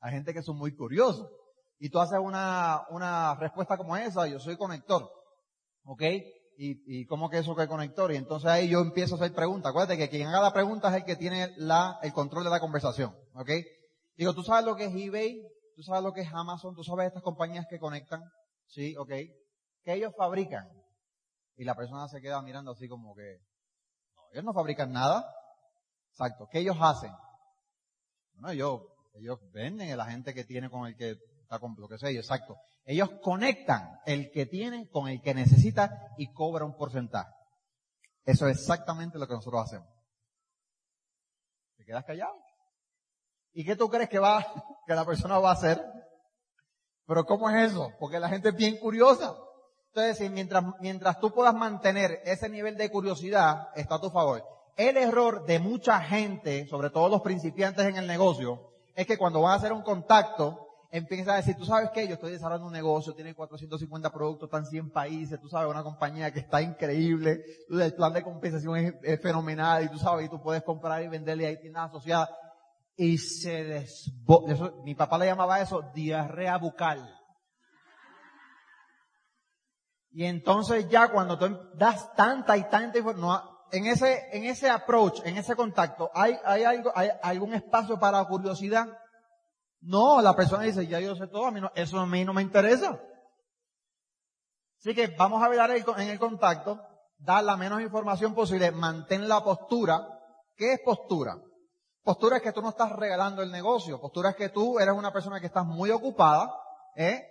hay 0.00 0.12
gente 0.12 0.32
que 0.32 0.42
son 0.42 0.56
muy 0.56 0.74
curiosos 0.74 1.30
y 1.78 1.90
tú 1.90 2.00
haces 2.00 2.18
una, 2.18 2.82
una 2.90 3.34
respuesta 3.36 3.76
como 3.76 3.96
esa, 3.96 4.26
yo 4.26 4.40
soy 4.40 4.56
conector. 4.56 5.08
¿Ok? 5.84 6.02
Y, 6.60 7.00
y 7.00 7.06
cómo 7.06 7.30
que 7.30 7.38
eso 7.38 7.54
que 7.54 7.62
es 7.62 7.68
conector. 7.68 8.12
Y 8.12 8.16
entonces 8.16 8.50
ahí 8.50 8.68
yo 8.68 8.80
empiezo 8.80 9.14
a 9.14 9.18
hacer 9.18 9.32
preguntas. 9.32 9.70
Acuérdate 9.70 9.96
que 9.96 10.08
quien 10.08 10.26
haga 10.26 10.42
la 10.42 10.52
pregunta 10.52 10.88
es 10.88 10.96
el 10.96 11.04
que 11.04 11.16
tiene 11.16 11.54
la, 11.56 11.98
el 12.02 12.12
control 12.12 12.44
de 12.44 12.50
la 12.50 12.60
conversación. 12.60 13.14
¿Ok? 13.34 13.50
Digo, 14.16 14.34
¿tú 14.34 14.42
sabes 14.42 14.64
lo 14.64 14.74
que 14.74 14.86
es 14.86 14.94
eBay? 14.94 15.40
¿Tú 15.76 15.82
sabes 15.84 16.02
lo 16.02 16.12
que 16.12 16.22
es 16.22 16.32
Amazon? 16.32 16.74
¿Tú 16.74 16.82
sabes 16.82 17.06
estas 17.06 17.22
compañías 17.22 17.66
que 17.70 17.78
conectan? 17.78 18.20
Sí, 18.66 18.96
ok. 18.96 19.10
¿Qué 19.84 19.94
ellos 19.94 20.12
fabrican? 20.16 20.68
Y 21.56 21.64
la 21.64 21.76
persona 21.76 22.08
se 22.08 22.20
queda 22.20 22.42
mirando 22.42 22.72
así 22.72 22.88
como 22.88 23.14
que, 23.14 23.38
no, 24.16 24.22
ellos 24.32 24.44
no 24.44 24.52
fabrican 24.52 24.92
nada. 24.92 25.24
Exacto. 26.10 26.48
¿Qué 26.50 26.58
ellos 26.58 26.76
hacen? 26.80 27.12
Bueno, 28.34 28.50
ellos, 28.50 28.80
ellos 29.18 29.38
venden 29.52 29.90
a 29.92 29.96
la 29.96 30.06
gente 30.06 30.32
que 30.34 30.44
tiene 30.44 30.70
con 30.70 30.86
el 30.86 30.96
que 30.96 31.16
lo 31.76 31.88
que 31.88 31.98
sea, 31.98 32.10
exacto. 32.10 32.56
Ellos 32.84 33.10
conectan 33.22 34.00
el 34.06 34.30
que 34.30 34.46
tiene 34.46 34.88
con 34.90 35.08
el 35.08 35.20
que 35.20 35.34
necesita 35.34 35.90
y 36.18 36.32
cobra 36.32 36.64
un 36.64 36.76
porcentaje. 36.76 37.30
Eso 38.24 38.46
es 38.48 38.58
exactamente 38.58 39.18
lo 39.18 39.26
que 39.26 39.34
nosotros 39.34 39.64
hacemos. 39.64 39.88
¿Te 41.76 41.84
quedas 41.84 42.04
callado? 42.04 42.34
¿Y 43.52 43.64
qué 43.64 43.76
tú 43.76 43.88
crees 43.88 44.08
que 44.08 44.18
va, 44.18 44.44
que 44.86 44.94
la 44.94 45.06
persona 45.06 45.38
va 45.38 45.50
a 45.50 45.54
hacer? 45.54 45.82
Pero 47.06 47.24
¿cómo 47.24 47.48
es 47.48 47.70
eso? 47.70 47.90
Porque 47.98 48.20
la 48.20 48.28
gente 48.28 48.50
es 48.50 48.54
bien 48.54 48.76
curiosa. 48.76 49.34
Entonces, 49.94 50.30
mientras, 50.30 50.64
mientras 50.80 51.18
tú 51.18 51.32
puedas 51.32 51.54
mantener 51.54 52.20
ese 52.24 52.48
nivel 52.50 52.76
de 52.76 52.90
curiosidad, 52.90 53.68
está 53.74 53.94
a 53.94 54.00
tu 54.00 54.10
favor. 54.10 54.44
El 54.76 54.96
error 54.98 55.44
de 55.46 55.58
mucha 55.58 56.00
gente, 56.00 56.66
sobre 56.68 56.90
todo 56.90 57.08
los 57.08 57.22
principiantes 57.22 57.86
en 57.86 57.96
el 57.96 58.06
negocio, 58.06 58.77
es 58.98 59.06
que 59.06 59.16
cuando 59.16 59.40
van 59.40 59.52
a 59.52 59.54
hacer 59.54 59.72
un 59.72 59.82
contacto, 59.82 60.58
empieza 60.90 61.34
a 61.34 61.36
decir, 61.36 61.54
tú 61.54 61.64
sabes 61.64 61.90
qué, 61.94 62.08
yo 62.08 62.14
estoy 62.14 62.32
desarrollando 62.32 62.66
un 62.66 62.72
negocio, 62.72 63.14
tiene 63.14 63.32
450 63.32 64.10
productos, 64.10 64.48
están 64.48 64.66
100 64.66 64.90
países, 64.90 65.40
tú 65.40 65.48
sabes, 65.48 65.70
una 65.70 65.84
compañía 65.84 66.32
que 66.32 66.40
está 66.40 66.60
increíble, 66.60 67.40
el 67.70 67.94
plan 67.94 68.12
de 68.12 68.24
compensación 68.24 68.98
es, 69.00 69.22
fenomenal 69.22 69.84
y 69.84 69.88
tú 69.88 69.98
sabes, 69.98 70.26
y 70.26 70.28
tú 70.28 70.42
puedes 70.42 70.64
comprar 70.64 71.00
y 71.04 71.06
venderle 71.06 71.46
ahí 71.46 71.60
tiendas 71.60 71.90
asociadas. 71.90 72.28
Y 72.96 73.18
se 73.18 73.62
desborda, 73.62 74.72
mi 74.82 74.96
papá 74.96 75.16
le 75.18 75.26
llamaba 75.26 75.60
eso 75.60 75.80
diarrea 75.94 76.58
bucal. 76.58 77.08
Y 80.10 80.24
entonces 80.24 80.88
ya 80.88 81.06
cuando 81.12 81.38
tú 81.38 81.56
das 81.76 82.16
tanta 82.16 82.56
y 82.56 82.68
tanta 82.68 82.98
información, 82.98 83.57
en 83.70 83.86
ese, 83.86 84.28
en 84.32 84.44
ese 84.44 84.68
approach, 84.68 85.20
en 85.24 85.36
ese 85.36 85.54
contacto, 85.54 86.10
¿hay, 86.14 86.38
hay 86.44 86.64
algo, 86.64 86.92
hay 86.94 87.10
algún 87.22 87.54
espacio 87.54 87.98
para 87.98 88.24
curiosidad? 88.24 88.86
No, 89.80 90.20
la 90.20 90.34
persona 90.34 90.64
dice, 90.64 90.86
ya 90.86 91.00
yo 91.00 91.14
sé 91.14 91.26
todo, 91.28 91.46
a 91.46 91.50
mí 91.50 91.60
no, 91.60 91.70
eso 91.74 91.98
a 91.98 92.06
mí 92.06 92.24
no 92.24 92.32
me 92.32 92.42
interesa. 92.42 92.98
Así 94.78 94.94
que 94.94 95.08
vamos 95.08 95.42
a 95.42 95.48
ver 95.48 95.60
en 95.96 96.08
el 96.08 96.18
contacto, 96.18 96.80
dar 97.18 97.44
la 97.44 97.56
menos 97.56 97.80
información 97.80 98.34
posible, 98.34 98.70
mantén 98.70 99.28
la 99.28 99.42
postura. 99.42 100.06
¿Qué 100.56 100.74
es 100.74 100.80
postura? 100.84 101.36
Postura 102.02 102.38
es 102.38 102.42
que 102.42 102.52
tú 102.52 102.62
no 102.62 102.70
estás 102.70 102.92
regalando 102.92 103.42
el 103.42 103.50
negocio. 103.50 104.00
Postura 104.00 104.30
es 104.30 104.36
que 104.36 104.48
tú 104.48 104.78
eres 104.78 104.94
una 104.94 105.12
persona 105.12 105.40
que 105.40 105.46
estás 105.46 105.66
muy 105.66 105.90
ocupada, 105.90 106.52
¿eh? 106.96 107.22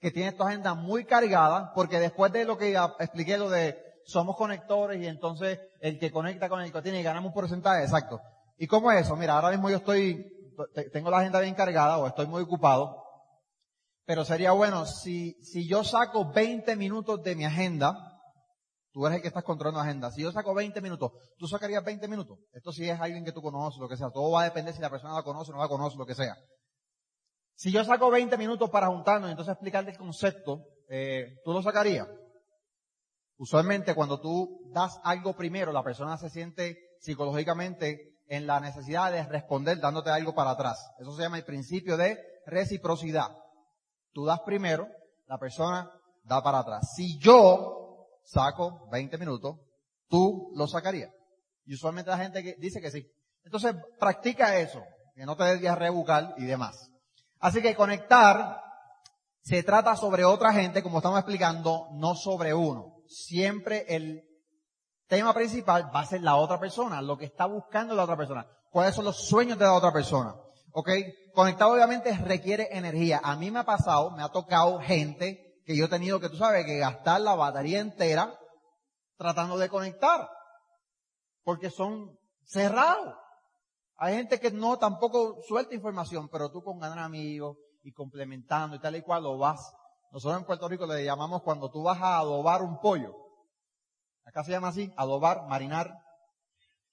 que 0.00 0.10
tienes 0.10 0.36
tu 0.36 0.42
agenda 0.42 0.74
muy 0.74 1.04
cargada, 1.04 1.72
porque 1.74 1.98
después 1.98 2.32
de 2.32 2.44
lo 2.44 2.58
que 2.58 2.76
expliqué, 2.98 3.38
lo 3.38 3.48
de 3.48 3.85
somos 4.06 4.36
conectores 4.36 5.02
y 5.02 5.06
entonces 5.06 5.58
el 5.80 5.98
que 5.98 6.10
conecta 6.10 6.48
con 6.48 6.60
el 6.60 6.72
que 6.72 6.82
tiene 6.82 7.00
y 7.00 7.02
ganamos 7.02 7.30
un 7.30 7.34
porcentaje, 7.34 7.82
exacto. 7.82 8.20
¿Y 8.56 8.66
cómo 8.66 8.90
es 8.90 9.04
eso? 9.04 9.16
Mira, 9.16 9.34
ahora 9.34 9.50
mismo 9.50 9.68
yo 9.68 9.76
estoy 9.76 10.32
tengo 10.92 11.10
la 11.10 11.18
agenda 11.18 11.40
bien 11.40 11.54
cargada 11.54 11.98
o 11.98 12.06
estoy 12.06 12.26
muy 12.26 12.42
ocupado, 12.42 13.02
pero 14.04 14.24
sería 14.24 14.52
bueno, 14.52 14.86
si, 14.86 15.34
si 15.42 15.68
yo 15.68 15.84
saco 15.84 16.32
20 16.32 16.76
minutos 16.76 17.22
de 17.22 17.34
mi 17.34 17.44
agenda, 17.44 17.94
tú 18.92 19.06
eres 19.06 19.16
el 19.16 19.22
que 19.22 19.28
estás 19.28 19.44
controlando 19.44 19.80
la 19.80 19.84
agenda, 19.84 20.10
si 20.10 20.22
yo 20.22 20.32
saco 20.32 20.54
20 20.54 20.80
minutos, 20.80 21.12
¿tú 21.36 21.46
sacarías 21.46 21.84
20 21.84 22.08
minutos? 22.08 22.38
Esto 22.52 22.72
sí 22.72 22.88
es 22.88 22.98
alguien 22.98 23.24
que 23.24 23.32
tú 23.32 23.42
conoces, 23.42 23.80
lo 23.80 23.88
que 23.88 23.96
sea, 23.96 24.10
todo 24.10 24.30
va 24.30 24.42
a 24.42 24.44
depender 24.44 24.74
si 24.74 24.80
la 24.80 24.90
persona 24.90 25.14
la 25.14 25.22
conoce 25.22 25.50
o 25.50 25.54
no 25.54 25.60
la 25.60 25.68
conoce, 25.68 25.98
lo 25.98 26.06
que 26.06 26.14
sea. 26.14 26.36
Si 27.54 27.72
yo 27.72 27.84
saco 27.84 28.10
20 28.10 28.36
minutos 28.36 28.70
para 28.70 28.88
juntarnos 28.88 29.28
y 29.28 29.32
entonces 29.32 29.52
explicarle 29.52 29.90
el 29.90 29.98
concepto, 29.98 30.62
eh, 30.88 31.40
¿tú 31.44 31.52
lo 31.52 31.62
sacarías? 31.62 32.06
Usualmente 33.38 33.94
cuando 33.94 34.20
tú 34.20 34.60
das 34.72 34.98
algo 35.04 35.36
primero, 35.36 35.72
la 35.72 35.82
persona 35.82 36.16
se 36.16 36.30
siente 36.30 36.78
psicológicamente 37.00 38.16
en 38.28 38.46
la 38.46 38.60
necesidad 38.60 39.12
de 39.12 39.22
responder 39.24 39.78
dándote 39.78 40.10
algo 40.10 40.34
para 40.34 40.50
atrás. 40.50 40.78
Eso 40.98 41.14
se 41.14 41.22
llama 41.22 41.38
el 41.38 41.44
principio 41.44 41.96
de 41.96 42.18
reciprocidad. 42.46 43.36
Tú 44.12 44.24
das 44.24 44.40
primero, 44.40 44.88
la 45.26 45.38
persona 45.38 45.90
da 46.24 46.42
para 46.42 46.60
atrás. 46.60 46.94
Si 46.94 47.18
yo 47.18 48.08
saco 48.24 48.88
20 48.90 49.18
minutos, 49.18 49.56
tú 50.08 50.50
lo 50.54 50.66
sacarías. 50.66 51.10
Y 51.64 51.74
usualmente 51.74 52.10
la 52.10 52.18
gente 52.18 52.56
dice 52.58 52.80
que 52.80 52.90
sí. 52.90 53.06
Entonces, 53.44 53.76
practica 53.98 54.58
eso, 54.58 54.82
que 55.14 55.26
no 55.26 55.36
te 55.36 55.44
des 55.44 55.60
diarrea 55.60 55.90
bucal 55.90 56.34
y 56.38 56.44
demás. 56.44 56.90
Así 57.38 57.60
que 57.60 57.76
conectar 57.76 58.60
se 59.42 59.62
trata 59.62 59.94
sobre 59.94 60.24
otra 60.24 60.52
gente, 60.52 60.82
como 60.82 60.98
estamos 60.98 61.20
explicando, 61.20 61.88
no 61.92 62.14
sobre 62.14 62.52
uno. 62.54 62.95
Siempre 63.08 63.84
el 63.88 64.22
tema 65.06 65.32
principal 65.32 65.90
va 65.94 66.00
a 66.00 66.06
ser 66.06 66.22
la 66.22 66.36
otra 66.36 66.58
persona, 66.58 67.00
lo 67.02 67.16
que 67.16 67.26
está 67.26 67.46
buscando 67.46 67.94
la 67.94 68.04
otra 68.04 68.16
persona. 68.16 68.46
¿Cuáles 68.70 68.94
son 68.94 69.04
los 69.04 69.26
sueños 69.26 69.58
de 69.58 69.64
la 69.64 69.74
otra 69.74 69.92
persona? 69.92 70.34
¿Ok? 70.72 70.90
Conectado 71.32 71.72
obviamente 71.72 72.16
requiere 72.18 72.68
energía. 72.70 73.20
A 73.22 73.36
mí 73.36 73.50
me 73.50 73.60
ha 73.60 73.64
pasado, 73.64 74.10
me 74.10 74.22
ha 74.22 74.28
tocado 74.28 74.78
gente 74.80 75.62
que 75.64 75.76
yo 75.76 75.86
he 75.86 75.88
tenido 75.88 76.20
que, 76.20 76.28
tú 76.28 76.36
sabes, 76.36 76.64
que 76.66 76.78
gastar 76.78 77.20
la 77.20 77.34
batería 77.34 77.80
entera 77.80 78.38
tratando 79.16 79.56
de 79.58 79.68
conectar. 79.68 80.28
Porque 81.42 81.70
son 81.70 82.18
cerrados. 82.44 83.14
Hay 83.96 84.14
gente 84.14 84.38
que 84.38 84.50
no 84.50 84.78
tampoco 84.78 85.40
suelta 85.48 85.74
información, 85.74 86.28
pero 86.28 86.50
tú 86.50 86.62
con 86.62 86.78
ganar 86.78 86.98
amigos 86.98 87.56
y 87.82 87.92
complementando 87.92 88.76
y 88.76 88.80
tal 88.80 88.96
y 88.96 89.02
cual 89.02 89.22
lo 89.22 89.38
vas. 89.38 89.72
Nosotros 90.12 90.40
en 90.40 90.46
Puerto 90.46 90.68
Rico 90.68 90.86
le 90.86 91.04
llamamos 91.04 91.42
cuando 91.42 91.70
tú 91.70 91.82
vas 91.82 92.00
a 92.00 92.18
adobar 92.18 92.62
un 92.62 92.80
pollo 92.80 93.26
Acá 94.26 94.42
se 94.42 94.50
llama 94.50 94.68
así, 94.68 94.92
adobar, 94.96 95.46
marinar, 95.46 96.02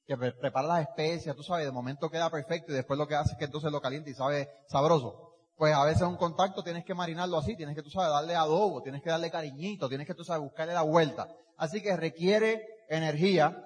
que 0.06 0.16
prepara 0.16 0.68
las 0.68 0.82
especias, 0.82 1.36
tú 1.36 1.42
sabes, 1.42 1.66
de 1.66 1.72
momento 1.72 2.10
queda 2.10 2.30
perfecto 2.30 2.72
y 2.72 2.76
después 2.76 2.98
lo 2.98 3.08
que 3.08 3.16
hace 3.16 3.32
es 3.32 3.38
que 3.38 3.46
entonces 3.46 3.72
lo 3.72 3.82
calienta 3.82 4.10
y 4.10 4.14
sabe 4.14 4.50
sabroso. 4.68 5.32
Pues 5.56 5.74
a 5.74 5.84
veces 5.84 6.04
un 6.04 6.18
contacto 6.18 6.64
tienes 6.64 6.86
que 6.86 6.94
marinarlo 6.94 7.38
así, 7.38 7.56
tienes 7.56 7.76
que 7.76 7.82
tú 7.82 7.90
sabes 7.90 8.12
darle 8.12 8.36
adobo, 8.36 8.84
tienes 8.84 9.02
que 9.02 9.10
darle 9.10 9.32
cariñito, 9.32 9.90
tienes 9.90 10.06
que 10.06 10.14
tú 10.14 10.24
sabes 10.24 10.44
buscarle 10.44 10.74
la 10.74 10.84
vuelta. 10.84 11.28
Así 11.58 11.82
que 11.82 11.96
requiere 11.98 12.66
energía 12.88 13.64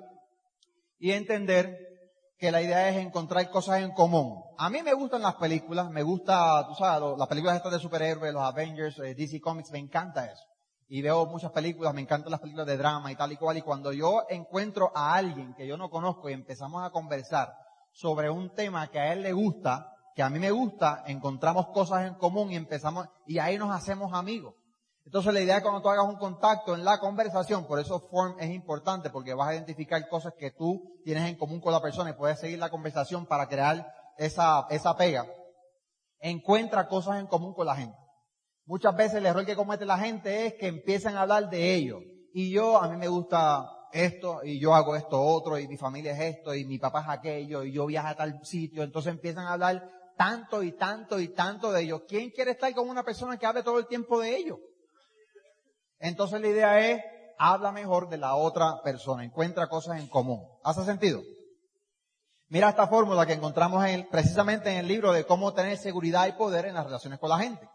y 0.98 1.12
entender 1.12 1.87
que 2.38 2.51
la 2.51 2.62
idea 2.62 2.89
es 2.89 2.98
encontrar 2.98 3.50
cosas 3.50 3.82
en 3.82 3.91
común. 3.91 4.44
A 4.58 4.70
mí 4.70 4.84
me 4.84 4.94
gustan 4.94 5.24
las 5.24 5.36
películas, 5.36 5.89
me 5.89 6.03
gusta, 6.03 6.67
tú 6.67 6.75
sabes, 6.75 7.17
las 7.17 7.27
películas 7.27 7.58
estas 7.58 7.74
de 7.74 7.79
superhéroes, 7.79 8.34
los 8.34 8.44
Avengers, 8.44 9.00
eh, 9.00 9.15
DC 9.15 9.41
Comics, 9.41 9.72
me 9.72 9.79
encanta 9.79 10.25
eso. 10.25 10.44
y 10.89 11.01
veo 11.01 11.25
muchas 11.25 11.51
películas, 11.51 11.94
me 11.94 12.00
encantan 12.00 12.32
las 12.32 12.39
películas 12.39 12.65
de 12.65 12.77
drama 12.77 13.12
y 13.12 13.15
tal 13.17 13.34
y 13.34 13.36
cual, 13.36 13.58
y 13.58 13.62
cuando 13.62 13.91
yo 13.91 14.24
encuentro 14.29 14.89
a 14.96 15.15
alguien 15.15 15.53
que 15.53 15.67
yo 15.67 15.75
no 15.75 15.89
conozco 15.89 16.29
y 16.29 16.34
empezamos 16.34 16.82
a 16.82 16.91
conversar 16.91 17.53
sobre 17.91 18.29
un 18.29 18.53
tema 18.53 18.88
que 18.89 19.00
a 19.00 19.12
él 19.12 19.22
le 19.22 19.34
gusta, 19.34 19.91
que 20.15 20.24
a 20.24 20.29
mí 20.29 20.39
me 20.39 20.51
gusta, 20.51 21.03
encontramos 21.06 21.67
cosas 21.74 22.08
en 22.08 22.13
común 22.13 22.51
y 22.51 22.56
empezamos, 22.56 23.08
y 23.25 23.39
ahí 23.39 23.58
nos 23.58 23.75
hacemos 23.75 24.13
amigos. 24.13 24.53
Entonces 25.08 25.34
la 25.34 25.40
idea 25.40 25.58
es 25.58 25.64
cuando 25.64 25.82
tú 25.82 25.88
hagas 25.88 26.06
un 26.06 26.18
contacto 26.18 26.76
en 26.76 26.84
la 26.84 27.00
conversación, 27.00 27.66
por 27.66 27.80
eso 27.80 28.10
form 28.12 28.38
es 28.42 28.50
importante, 28.50 29.10
porque 29.10 29.34
vas 29.34 29.48
a 29.48 29.54
identificar 29.54 30.06
cosas 30.10 30.34
que 30.38 30.52
tú 30.52 31.00
tienes 31.06 31.30
en 31.30 31.38
común 31.38 31.62
con 31.62 31.72
la 31.72 31.82
persona 31.82 32.10
y 32.10 32.14
puedes 32.14 32.42
seguir 32.42 32.60
la 32.60 32.70
conversación 32.70 33.26
para 33.26 33.48
crear 33.48 33.88
esa, 34.18 34.68
esa 34.70 34.98
pega. 34.98 35.26
Encuentra 36.20 36.90
cosas 36.90 37.22
en 37.22 37.28
común 37.28 37.54
con 37.54 37.66
la 37.66 37.78
gente. 37.78 37.96
Muchas 38.66 38.98
veces 38.98 39.20
el 39.20 39.28
error 39.28 39.46
que 39.46 39.56
comete 39.56 39.86
la 39.86 39.98
gente 39.98 40.46
es 40.46 40.56
que 40.56 40.68
empiezan 40.68 41.16
a 41.16 41.22
hablar 41.22 41.50
de 41.50 41.74
ellos. 41.74 42.02
Y 42.34 42.52
yo, 42.52 42.78
a 42.78 42.90
mí 42.90 42.98
me 42.98 43.08
gusta 43.08 43.66
esto, 43.94 44.42
y 44.44 44.60
yo 44.60 44.76
hago 44.76 44.98
esto 44.98 45.22
otro, 45.22 45.58
y 45.58 45.70
mi 45.70 45.78
familia 45.78 46.12
es 46.12 46.36
esto, 46.36 46.54
y 46.54 46.66
mi 46.66 46.80
papá 46.80 47.04
es 47.04 47.08
aquello, 47.08 47.64
y 47.64 47.72
yo 47.72 47.86
viajo 47.86 48.10
a 48.10 48.16
tal 48.16 48.42
sitio. 48.44 48.84
Entonces 48.84 49.14
empiezan 49.14 49.46
a 49.46 49.54
hablar 49.54 49.90
tanto 50.18 50.64
y 50.64 50.74
tanto 50.74 51.18
y 51.18 51.30
tanto 51.30 51.72
de 51.72 51.84
ellos. 51.84 52.02
¿Quién 52.10 52.30
quiere 52.32 52.52
estar 52.52 52.74
con 52.74 52.90
una 52.90 53.04
persona 53.04 53.38
que 53.38 53.46
hable 53.46 53.64
todo 53.64 53.80
el 53.80 53.88
tiempo 53.88 54.20
de 54.20 54.36
ellos? 54.36 54.58
Entonces 56.00 56.42
la 56.42 56.48
idea 56.48 56.80
es, 56.89 57.01
habla 57.38 57.72
mejor 57.72 58.10
de 58.10 58.18
la 58.18 58.36
otra 58.36 58.82
persona, 58.84 59.24
encuentra 59.24 59.68
cosas 59.68 60.00
en 60.00 60.08
común. 60.08 60.44
¿Hace 60.63 60.84
sentido? 60.86 61.22
Mira 62.50 62.70
esta 62.70 62.88
fórmula 62.88 63.25
que 63.25 63.34
encontramos 63.34 63.86
en, 63.86 64.08
precisamente 64.10 64.72
en 64.72 64.77
el 64.77 64.88
libro 64.88 65.12
de 65.12 65.25
cómo 65.25 65.54
tener 65.54 65.77
seguridad 65.77 66.27
y 66.27 66.32
poder 66.34 66.66
en 66.66 66.75
las 66.75 66.86
relaciones 66.86 67.20
con 67.20 67.30
la 67.30 67.39
gente 67.39 67.68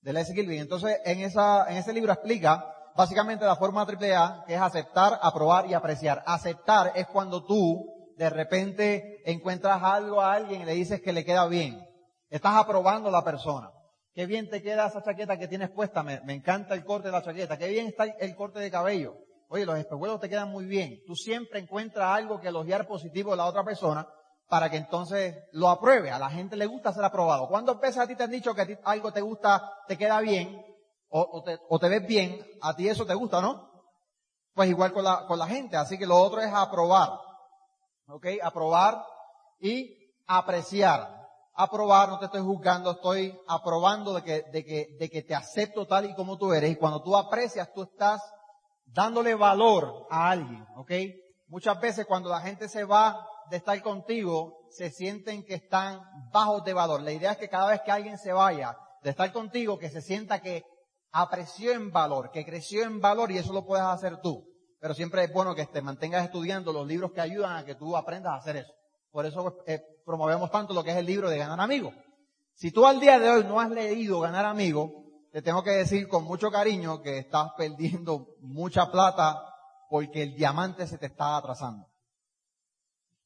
de 0.00 0.12
Les 0.12 0.32
Gilby. 0.32 0.58
Entonces, 0.58 0.98
en, 1.04 1.20
esa, 1.20 1.68
en 1.68 1.78
ese 1.78 1.92
libro 1.92 2.12
explica 2.12 2.64
básicamente 2.96 3.44
la 3.44 3.56
forma 3.56 3.84
triple 3.84 4.14
A, 4.14 4.44
que 4.46 4.54
es 4.54 4.60
aceptar, 4.60 5.18
aprobar 5.20 5.66
y 5.66 5.74
apreciar. 5.74 6.22
Aceptar 6.26 6.92
es 6.94 7.06
cuando 7.08 7.44
tú 7.44 8.14
de 8.16 8.30
repente 8.30 9.20
encuentras 9.30 9.82
algo 9.82 10.20
a 10.20 10.32
alguien 10.32 10.62
y 10.62 10.64
le 10.64 10.74
dices 10.74 11.02
que 11.02 11.12
le 11.12 11.24
queda 11.24 11.46
bien. 11.46 11.84
Estás 12.30 12.56
aprobando 12.56 13.08
a 13.08 13.12
la 13.12 13.24
persona. 13.24 13.70
Qué 14.16 14.24
bien 14.24 14.48
te 14.48 14.62
queda 14.62 14.86
esa 14.86 15.02
chaqueta 15.02 15.38
que 15.38 15.46
tienes 15.46 15.68
puesta. 15.68 16.02
Me, 16.02 16.22
encanta 16.28 16.72
el 16.72 16.86
corte 16.86 17.08
de 17.08 17.12
la 17.12 17.22
chaqueta. 17.22 17.58
Qué 17.58 17.68
bien 17.68 17.88
está 17.88 18.04
el 18.04 18.34
corte 18.34 18.58
de 18.60 18.70
cabello. 18.70 19.14
Oye, 19.50 19.66
los 19.66 19.76
espejuelos 19.76 20.18
te 20.20 20.30
quedan 20.30 20.48
muy 20.48 20.64
bien. 20.64 21.02
Tú 21.06 21.14
siempre 21.14 21.60
encuentras 21.60 22.16
algo 22.16 22.40
que 22.40 22.48
elogiar 22.48 22.86
positivo 22.86 23.32
de 23.32 23.36
la 23.36 23.44
otra 23.44 23.62
persona 23.62 24.08
para 24.48 24.70
que 24.70 24.78
entonces 24.78 25.36
lo 25.52 25.68
apruebe. 25.68 26.10
A 26.10 26.18
la 26.18 26.30
gente 26.30 26.56
le 26.56 26.64
gusta 26.64 26.94
ser 26.94 27.04
aprobado. 27.04 27.46
¿Cuántas 27.46 27.78
veces 27.78 27.98
a 27.98 28.06
ti 28.06 28.16
te 28.16 28.22
han 28.22 28.30
dicho 28.30 28.54
que 28.54 28.62
a 28.62 28.66
ti 28.66 28.74
algo 28.84 29.12
te 29.12 29.20
gusta, 29.20 29.70
te 29.86 29.98
queda 29.98 30.18
bien, 30.20 30.64
o, 31.10 31.42
te, 31.44 31.58
o 31.68 31.78
te 31.78 31.90
ves 31.90 32.06
bien, 32.06 32.40
a 32.62 32.74
ti 32.74 32.88
eso 32.88 33.04
te 33.04 33.14
gusta, 33.14 33.42
¿no? 33.42 33.70
Pues 34.54 34.70
igual 34.70 34.94
con 34.94 35.04
la, 35.04 35.26
con 35.26 35.38
la 35.38 35.46
gente. 35.46 35.76
Así 35.76 35.98
que 35.98 36.06
lo 36.06 36.16
otro 36.16 36.40
es 36.40 36.50
aprobar. 36.54 37.10
¿Ok? 38.08 38.26
Aprobar 38.42 39.04
y 39.60 39.94
apreciar. 40.26 41.25
Aprobar, 41.56 42.10
no 42.10 42.18
te 42.18 42.26
estoy 42.26 42.42
juzgando, 42.42 42.92
estoy 42.92 43.38
aprobando 43.48 44.12
de 44.14 44.22
que, 44.22 44.42
de 44.52 44.64
que, 44.64 44.96
de 44.98 45.08
que 45.08 45.22
te 45.22 45.34
acepto 45.34 45.86
tal 45.86 46.04
y 46.04 46.14
como 46.14 46.36
tú 46.36 46.52
eres. 46.52 46.70
Y 46.70 46.76
cuando 46.76 47.02
tú 47.02 47.16
aprecias, 47.16 47.72
tú 47.72 47.84
estás 47.84 48.20
dándole 48.84 49.34
valor 49.34 50.06
a 50.10 50.30
alguien, 50.30 50.66
¿ok? 50.76 50.92
Muchas 51.48 51.80
veces 51.80 52.06
cuando 52.06 52.28
la 52.28 52.40
gente 52.40 52.68
se 52.68 52.84
va 52.84 53.26
de 53.50 53.56
estar 53.58 53.80
contigo 53.82 54.66
se 54.70 54.90
sienten 54.90 55.44
que 55.44 55.54
están 55.54 56.00
bajos 56.32 56.64
de 56.64 56.74
valor. 56.74 57.02
La 57.02 57.12
idea 57.12 57.32
es 57.32 57.38
que 57.38 57.48
cada 57.48 57.70
vez 57.70 57.80
que 57.84 57.92
alguien 57.92 58.18
se 58.18 58.32
vaya 58.32 58.76
de 59.02 59.10
estar 59.10 59.32
contigo, 59.32 59.78
que 59.78 59.88
se 59.88 60.02
sienta 60.02 60.40
que 60.40 60.64
apreció 61.12 61.72
en 61.72 61.90
valor, 61.92 62.30
que 62.30 62.44
creció 62.44 62.82
en 62.82 63.00
valor 63.00 63.30
y 63.30 63.38
eso 63.38 63.52
lo 63.52 63.64
puedes 63.64 63.86
hacer 63.86 64.20
tú. 64.20 64.44
Pero 64.80 64.94
siempre 64.94 65.24
es 65.24 65.32
bueno 65.32 65.54
que 65.54 65.64
te 65.66 65.80
mantengas 65.80 66.24
estudiando 66.24 66.72
los 66.72 66.86
libros 66.86 67.12
que 67.12 67.20
ayudan 67.20 67.56
a 67.56 67.64
que 67.64 67.74
tú 67.74 67.96
aprendas 67.96 68.32
a 68.32 68.36
hacer 68.36 68.56
eso. 68.56 68.72
Por 69.16 69.24
eso 69.24 69.62
eh, 69.66 69.80
promovemos 70.04 70.50
tanto 70.50 70.74
lo 70.74 70.84
que 70.84 70.90
es 70.90 70.98
el 70.98 71.06
libro 71.06 71.30
de 71.30 71.38
Ganar 71.38 71.58
Amigos. 71.58 71.94
Si 72.52 72.70
tú 72.70 72.86
al 72.86 73.00
día 73.00 73.18
de 73.18 73.30
hoy 73.30 73.44
no 73.44 73.58
has 73.58 73.70
leído 73.70 74.20
Ganar 74.20 74.44
Amigos, 74.44 74.90
te 75.32 75.40
tengo 75.40 75.62
que 75.62 75.70
decir 75.70 76.06
con 76.06 76.24
mucho 76.24 76.50
cariño 76.50 77.00
que 77.00 77.20
estás 77.20 77.52
perdiendo 77.56 78.34
mucha 78.40 78.92
plata 78.92 79.42
porque 79.88 80.22
el 80.22 80.34
diamante 80.34 80.86
se 80.86 80.98
te 80.98 81.06
está 81.06 81.38
atrasando. 81.38 81.86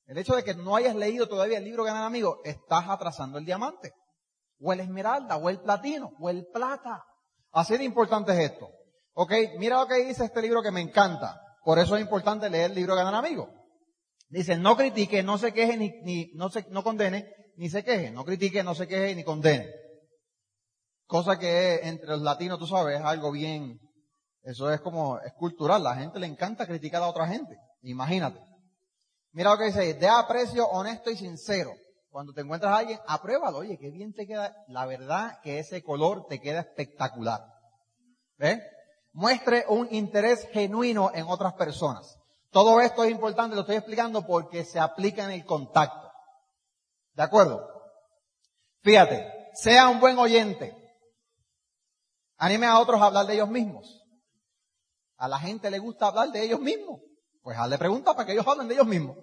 El 0.07 0.19
hecho 0.19 0.37
de 0.37 0.45
que 0.45 0.55
no 0.55 0.77
hayas 0.77 0.95
leído 0.95 1.27
todavía 1.27 1.59
el 1.59 1.64
libro 1.64 1.83
Ganar 1.83 2.05
Amigos, 2.05 2.38
estás 2.45 2.85
atrasando 2.88 3.38
el 3.38 3.45
diamante, 3.45 3.93
o 4.61 4.73
el 4.73 4.79
esmeralda, 4.79 5.38
o 5.38 5.51
el 5.51 5.61
platino, 5.61 6.12
o 6.21 6.31
el 6.31 6.47
plata. 6.53 7.05
Así 7.51 7.77
de 7.77 7.83
importante 7.83 8.31
es 8.31 8.53
esto. 8.53 8.69
Ok, 9.14 9.33
mira 9.59 9.81
lo 9.81 9.88
que 9.88 10.05
dice 10.05 10.25
este 10.25 10.41
libro 10.41 10.62
que 10.62 10.71
me 10.71 10.83
encanta. 10.83 11.41
Por 11.64 11.81
eso 11.81 11.97
es 11.97 12.03
importante 12.03 12.49
leer 12.49 12.71
el 12.71 12.77
libro 12.77 12.95
Ganar 12.95 13.17
Amigos. 13.17 13.49
Dice, 14.31 14.57
no 14.57 14.77
critique, 14.77 15.25
no 15.25 15.38
se 15.38 15.53
queje, 15.53 15.77
ni, 15.77 16.31
no, 16.35 16.51
se, 16.51 16.64
no 16.71 16.85
condene, 16.85 17.35
ni 17.57 17.69
se 17.69 17.83
queje. 17.83 18.12
No 18.12 18.25
critique, 18.25 18.62
no 18.62 18.77
se 18.77 18.87
queje, 18.87 19.14
ni 19.16 19.25
condene. 19.25 19.69
Cosa 21.07 21.37
que 21.37 21.81
entre 21.83 22.11
los 22.11 22.23
latinos, 22.23 22.61
tú 22.61 22.66
sabes, 22.69 23.01
es 23.01 23.05
algo 23.05 23.33
bien, 23.33 23.81
eso 24.43 24.71
es 24.71 24.81
como, 24.81 25.19
es 25.19 25.33
cultural. 25.35 25.83
La 25.83 25.97
gente 25.97 26.21
le 26.21 26.29
encanta 26.29 26.64
criticar 26.64 27.03
a 27.03 27.09
otra 27.09 27.27
gente. 27.27 27.57
Imagínate. 27.83 28.40
Mira 29.33 29.51
lo 29.51 29.59
que 29.59 29.64
dice, 29.64 29.95
de 29.95 30.09
aprecio 30.09 30.69
honesto 30.69 31.11
y 31.11 31.16
sincero. 31.16 31.73
Cuando 32.09 32.33
te 32.33 32.43
encuentras 32.43 32.73
a 32.73 32.79
alguien, 32.79 33.01
apruébalo. 33.09 33.59
Oye, 33.59 33.79
qué 33.79 33.90
bien 33.90 34.12
te 34.12 34.29
queda. 34.29 34.55
La 34.69 34.87
verdad 34.87 35.40
que 35.43 35.59
ese 35.59 35.83
color 35.83 36.27
te 36.29 36.40
queda 36.40 36.61
espectacular. 36.61 37.40
¿Ves? 38.37 38.61
Muestre 39.12 39.64
un 39.69 39.88
interés 39.90 40.49
genuino 40.53 41.11
en 41.12 41.27
otras 41.27 41.55
personas. 41.55 42.20
Todo 42.51 42.81
esto 42.81 43.05
es 43.05 43.11
importante, 43.11 43.55
lo 43.55 43.63
estoy 43.63 43.77
explicando 43.77 44.27
porque 44.27 44.65
se 44.65 44.81
aplica 44.81 45.25
en 45.25 45.31
el 45.31 45.45
contacto. 45.45 46.11
¿De 47.15 47.23
acuerdo? 47.23 47.69
Fíjate, 48.83 49.31
sea 49.55 49.89
un 49.89 50.01
buen 50.01 50.19
oyente. 50.19 50.77
Anime 52.37 52.67
a 52.67 52.79
otros 52.79 53.01
a 53.01 53.07
hablar 53.07 53.27
de 53.27 53.35
ellos 53.35 53.49
mismos. 53.49 54.03
A 55.17 55.29
la 55.29 55.39
gente 55.39 55.71
le 55.71 55.79
gusta 55.79 56.07
hablar 56.07 56.31
de 56.31 56.43
ellos 56.43 56.61
mismos. 56.61 57.01
Pues 57.43 57.57
hazle 57.59 57.79
preguntas 57.79 58.15
para 58.15 58.27
que 58.27 58.33
ellos 58.33 58.47
hablen 58.47 58.69
de 58.69 58.75
ellos 58.75 58.87
mismos. 58.87 59.17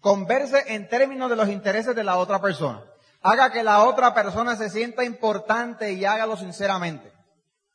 Converse 0.00 0.74
en 0.74 0.88
términos 0.88 1.30
de 1.30 1.36
los 1.36 1.48
intereses 1.48 1.94
de 1.94 2.04
la 2.04 2.18
otra 2.18 2.40
persona. 2.40 2.84
Haga 3.22 3.50
que 3.50 3.62
la 3.62 3.84
otra 3.84 4.14
persona 4.14 4.56
se 4.56 4.70
sienta 4.70 5.04
importante 5.04 5.92
y 5.92 6.04
hágalo 6.04 6.36
sinceramente. 6.36 7.12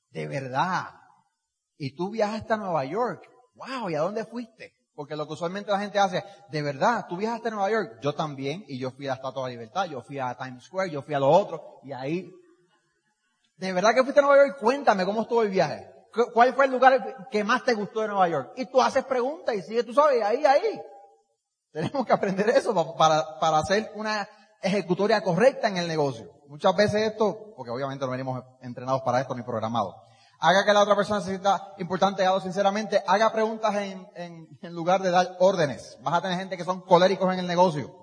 De 0.10 0.28
verdad. 0.28 0.89
Y 1.78 1.96
tú 1.96 2.12
viajaste 2.12 2.54
a 2.54 2.58
Nueva 2.58 2.86
York. 2.86 3.33
Wow, 3.56 3.89
¿y 3.89 3.96
a 3.96 4.02
dónde 4.02 4.26
fuiste? 4.26 4.74
Porque 4.96 5.16
lo 5.16 5.26
que 5.26 5.34
usualmente 5.34 5.72
la 5.72 5.80
gente 5.80 5.98
hace, 5.98 6.24
de 6.50 6.62
verdad, 6.62 7.06
tú 7.10 7.18
viajaste 7.18 7.48
a 7.48 7.52
Nueva 7.52 7.72
York. 7.72 8.00
Yo 8.02 8.13
también, 8.13 8.63
y 8.68 8.78
yo 8.78 8.92
fui 8.92 9.08
a 9.08 9.10
la 9.10 9.16
Estatua 9.16 9.44
de 9.44 9.50
la 9.50 9.60
Libertad, 9.60 9.86
yo 9.86 10.02
fui 10.02 10.20
a 10.20 10.36
Times 10.36 10.63
Square, 10.63 10.92
yo 10.92 11.02
fui 11.02 11.13
a 11.16 11.20
lo 11.20 11.30
otro, 11.30 11.80
y 11.84 11.92
ahí, 11.92 12.32
de 13.58 13.74
verdad 13.74 13.94
que 13.94 14.04
fuiste 14.04 14.20
a 14.20 14.24
Nueva 14.24 14.46
York, 14.46 14.60
cuéntame 14.60 15.06
cómo 15.06 15.24
estuvo 15.24 15.42
el 15.42 15.50
viaje. 15.50 15.89
¿Cuál 16.32 16.54
fue 16.54 16.66
el 16.66 16.72
lugar 16.72 17.28
que 17.32 17.44
más 17.44 17.63
te 17.63 17.74
gustó 17.74 18.02
de 18.02 18.10
Nueva 18.10 18.28
York? 18.30 18.54
Y 18.56 18.68
tú 18.68 18.80
haces 18.80 19.04
preguntas 19.04 19.56
y 19.56 19.63
sigue, 19.63 19.84
tú 19.84 19.94
sabes, 19.94 20.22
ahí, 20.24 20.46
ahí. 20.46 20.80
Tenemos 21.72 22.06
que 22.06 22.13
aprender 22.13 22.50
eso 22.50 22.96
para, 22.96 23.39
para 23.39 23.58
hacer 23.58 23.92
una 23.96 24.28
ejecutoria 24.62 25.22
correcta 25.22 25.68
en 25.68 25.78
el 25.78 25.88
negocio. 25.88 26.32
Muchas 26.48 26.76
veces 26.76 27.12
esto, 27.12 27.54
porque 27.58 27.72
obviamente 27.72 28.06
no 28.06 28.12
venimos 28.12 28.44
entrenados 28.62 29.02
para 29.02 29.22
esto 29.22 29.34
ni 29.34 29.42
programados. 29.42 29.96
Haga 30.45 30.65
que 30.65 30.73
la 30.73 30.82
otra 30.82 30.97
persona 30.97 31.21
se 31.21 31.29
sienta 31.29 31.73
importante, 31.77 32.25
haga 32.25 32.41
sinceramente, 32.41 33.01
haga 33.08 33.32
preguntas 33.32 33.73
en, 33.75 34.06
en, 34.13 34.60
en 34.62 34.73
lugar 34.73 35.01
de 35.01 35.10
dar 35.10 35.38
órdenes. 35.39 35.97
Vas 36.01 36.15
a 36.15 36.21
tener 36.21 36.38
gente 36.38 36.58
que 36.58 36.65
son 36.65 36.82
coléricos 36.82 37.32
en 37.32 37.39
el 37.39 37.47
negocio. 37.47 37.95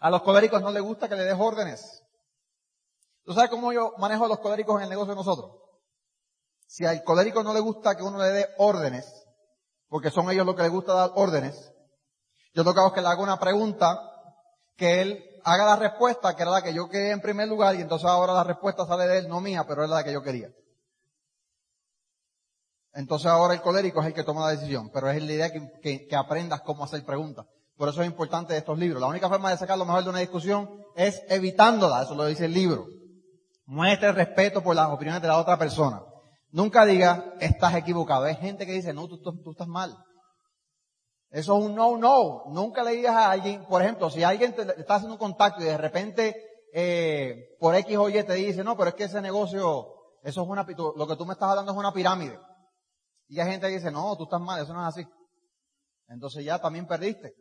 A 0.00 0.10
los 0.10 0.22
coléricos 0.22 0.60
no 0.60 0.72
les 0.72 0.82
gusta 0.82 1.08
que 1.08 1.14
le 1.14 1.22
des 1.22 1.36
órdenes. 1.38 2.02
¿Tú 3.22 3.32
sabes 3.32 3.48
cómo 3.48 3.72
yo 3.72 3.92
manejo 3.98 4.24
a 4.24 4.28
los 4.28 4.40
coléricos 4.40 4.78
en 4.78 4.82
el 4.82 4.90
negocio 4.90 5.12
de 5.12 5.18
nosotros? 5.18 5.52
Si 6.66 6.84
al 6.84 7.04
colérico 7.04 7.44
no 7.44 7.54
le 7.54 7.60
gusta 7.60 7.96
que 7.96 8.02
uno 8.02 8.18
le 8.18 8.30
dé 8.30 8.48
órdenes, 8.58 9.06
porque 9.86 10.10
son 10.10 10.28
ellos 10.32 10.44
los 10.44 10.56
que 10.56 10.62
les 10.62 10.72
gusta 10.72 10.94
dar 10.94 11.12
órdenes, 11.14 11.72
yo 12.54 12.64
toca 12.64 12.92
que 12.92 13.02
le 13.02 13.06
haga 13.06 13.22
una 13.22 13.38
pregunta, 13.38 14.00
que 14.76 15.00
él 15.00 15.40
haga 15.44 15.64
la 15.64 15.76
respuesta, 15.76 16.34
que 16.34 16.42
era 16.42 16.50
la 16.50 16.62
que 16.62 16.74
yo 16.74 16.88
quería 16.88 17.12
en 17.12 17.20
primer 17.20 17.46
lugar, 17.46 17.76
y 17.76 17.82
entonces 17.82 18.10
ahora 18.10 18.32
la 18.32 18.42
respuesta 18.42 18.84
sale 18.84 19.06
de 19.06 19.18
él, 19.18 19.28
no 19.28 19.40
mía, 19.40 19.64
pero 19.68 19.84
es 19.84 19.90
la 19.90 20.02
que 20.02 20.12
yo 20.12 20.24
quería. 20.24 20.50
Entonces 22.92 23.26
ahora 23.26 23.54
el 23.54 23.60
colérico 23.60 24.00
es 24.00 24.08
el 24.08 24.14
que 24.14 24.24
toma 24.24 24.46
la 24.46 24.50
decisión, 24.50 24.90
pero 24.92 25.10
es 25.10 25.22
la 25.22 25.32
idea 25.32 25.50
que, 25.50 26.08
aprendas 26.16 26.62
cómo 26.62 26.84
hacer 26.84 27.04
preguntas. 27.04 27.46
Por 27.76 27.88
eso 27.88 28.02
es 28.02 28.08
importante 28.08 28.56
estos 28.56 28.78
libros. 28.78 29.00
La 29.00 29.06
única 29.06 29.28
forma 29.28 29.50
de 29.50 29.56
sacar 29.56 29.78
lo 29.78 29.86
mejor 29.86 30.04
de 30.04 30.10
una 30.10 30.18
discusión 30.18 30.68
es 30.96 31.22
evitándola, 31.28 32.02
eso 32.02 32.14
lo 32.14 32.26
dice 32.26 32.46
el 32.46 32.52
libro. 32.52 32.86
Muestre 33.66 34.12
respeto 34.12 34.62
por 34.62 34.74
las 34.74 34.90
opiniones 34.90 35.22
de 35.22 35.28
la 35.28 35.38
otra 35.38 35.56
persona. 35.56 36.02
Nunca 36.50 36.84
diga, 36.84 37.34
estás 37.40 37.74
equivocado. 37.76 38.24
Hay 38.24 38.34
gente 38.34 38.66
que 38.66 38.72
dice, 38.72 38.92
no, 38.92 39.06
tú, 39.06 39.18
tú, 39.22 39.52
estás 39.52 39.68
mal. 39.68 39.96
Eso 41.30 41.56
es 41.56 41.64
un 41.64 41.76
no, 41.76 41.96
no. 41.96 42.42
Nunca 42.48 42.82
le 42.82 42.90
digas 42.90 43.14
a 43.14 43.30
alguien, 43.30 43.64
por 43.66 43.80
ejemplo, 43.80 44.10
si 44.10 44.24
alguien 44.24 44.52
te, 44.54 44.62
está 44.62 44.96
haciendo 44.96 45.14
un 45.14 45.20
contacto 45.20 45.62
y 45.62 45.66
de 45.66 45.78
repente, 45.78 46.34
eh, 46.74 47.56
por 47.60 47.76
X 47.76 47.96
o 47.96 48.08
Y 48.08 48.24
te 48.24 48.34
dice, 48.34 48.64
no, 48.64 48.76
pero 48.76 48.90
es 48.90 48.94
que 48.96 49.04
ese 49.04 49.22
negocio 49.22 49.86
Eso 50.24 50.42
es 50.42 50.48
una, 50.48 50.66
lo 50.96 51.06
que 51.06 51.16
tú 51.16 51.24
me 51.24 51.34
estás 51.34 51.50
hablando 51.50 51.70
es 51.70 51.78
una 51.78 51.92
pirámide. 51.92 52.36
Y 53.30 53.38
hay 53.38 53.48
gente 53.48 53.68
que 53.68 53.74
dice, 53.74 53.92
no, 53.92 54.16
tú 54.16 54.24
estás 54.24 54.40
mal, 54.40 54.60
eso 54.60 54.74
no 54.74 54.82
es 54.82 54.88
así. 54.88 55.08
Entonces 56.08 56.44
ya 56.44 56.58
también 56.58 56.88
perdiste. 56.88 57.32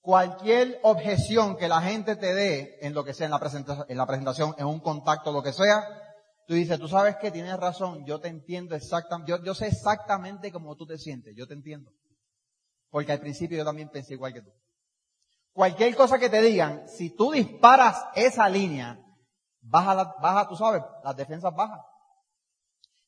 Cualquier 0.00 0.80
objeción 0.82 1.58
que 1.58 1.68
la 1.68 1.82
gente 1.82 2.16
te 2.16 2.34
dé 2.34 2.78
en 2.80 2.94
lo 2.94 3.04
que 3.04 3.12
sea, 3.12 3.26
en 3.26 3.30
la 3.30 3.38
presentación, 3.38 3.86
en 3.86 3.98
la 3.98 4.06
presentación, 4.06 4.54
en 4.56 4.66
un 4.66 4.80
contacto, 4.80 5.30
lo 5.30 5.42
que 5.42 5.52
sea, 5.52 5.86
tú 6.46 6.54
dices, 6.54 6.78
tú 6.78 6.88
sabes 6.88 7.16
que 7.16 7.30
tienes 7.30 7.54
razón, 7.58 8.06
yo 8.06 8.18
te 8.18 8.28
entiendo 8.28 8.74
exactamente, 8.74 9.30
yo, 9.30 9.44
yo 9.44 9.54
sé 9.54 9.66
exactamente 9.66 10.50
cómo 10.50 10.74
tú 10.74 10.86
te 10.86 10.96
sientes, 10.96 11.34
yo 11.36 11.46
te 11.46 11.52
entiendo. 11.52 11.90
Porque 12.88 13.12
al 13.12 13.20
principio 13.20 13.58
yo 13.58 13.64
también 13.64 13.90
pensé 13.90 14.14
igual 14.14 14.32
que 14.32 14.40
tú. 14.40 14.50
Cualquier 15.52 15.94
cosa 15.94 16.18
que 16.18 16.30
te 16.30 16.40
digan, 16.40 16.88
si 16.88 17.14
tú 17.14 17.32
disparas 17.32 18.06
esa 18.14 18.48
línea, 18.48 18.98
baja, 19.60 19.94
la, 19.94 20.14
baja, 20.22 20.48
tú 20.48 20.56
sabes, 20.56 20.82
las 21.02 21.14
defensas 21.14 21.54
bajan. 21.54 21.80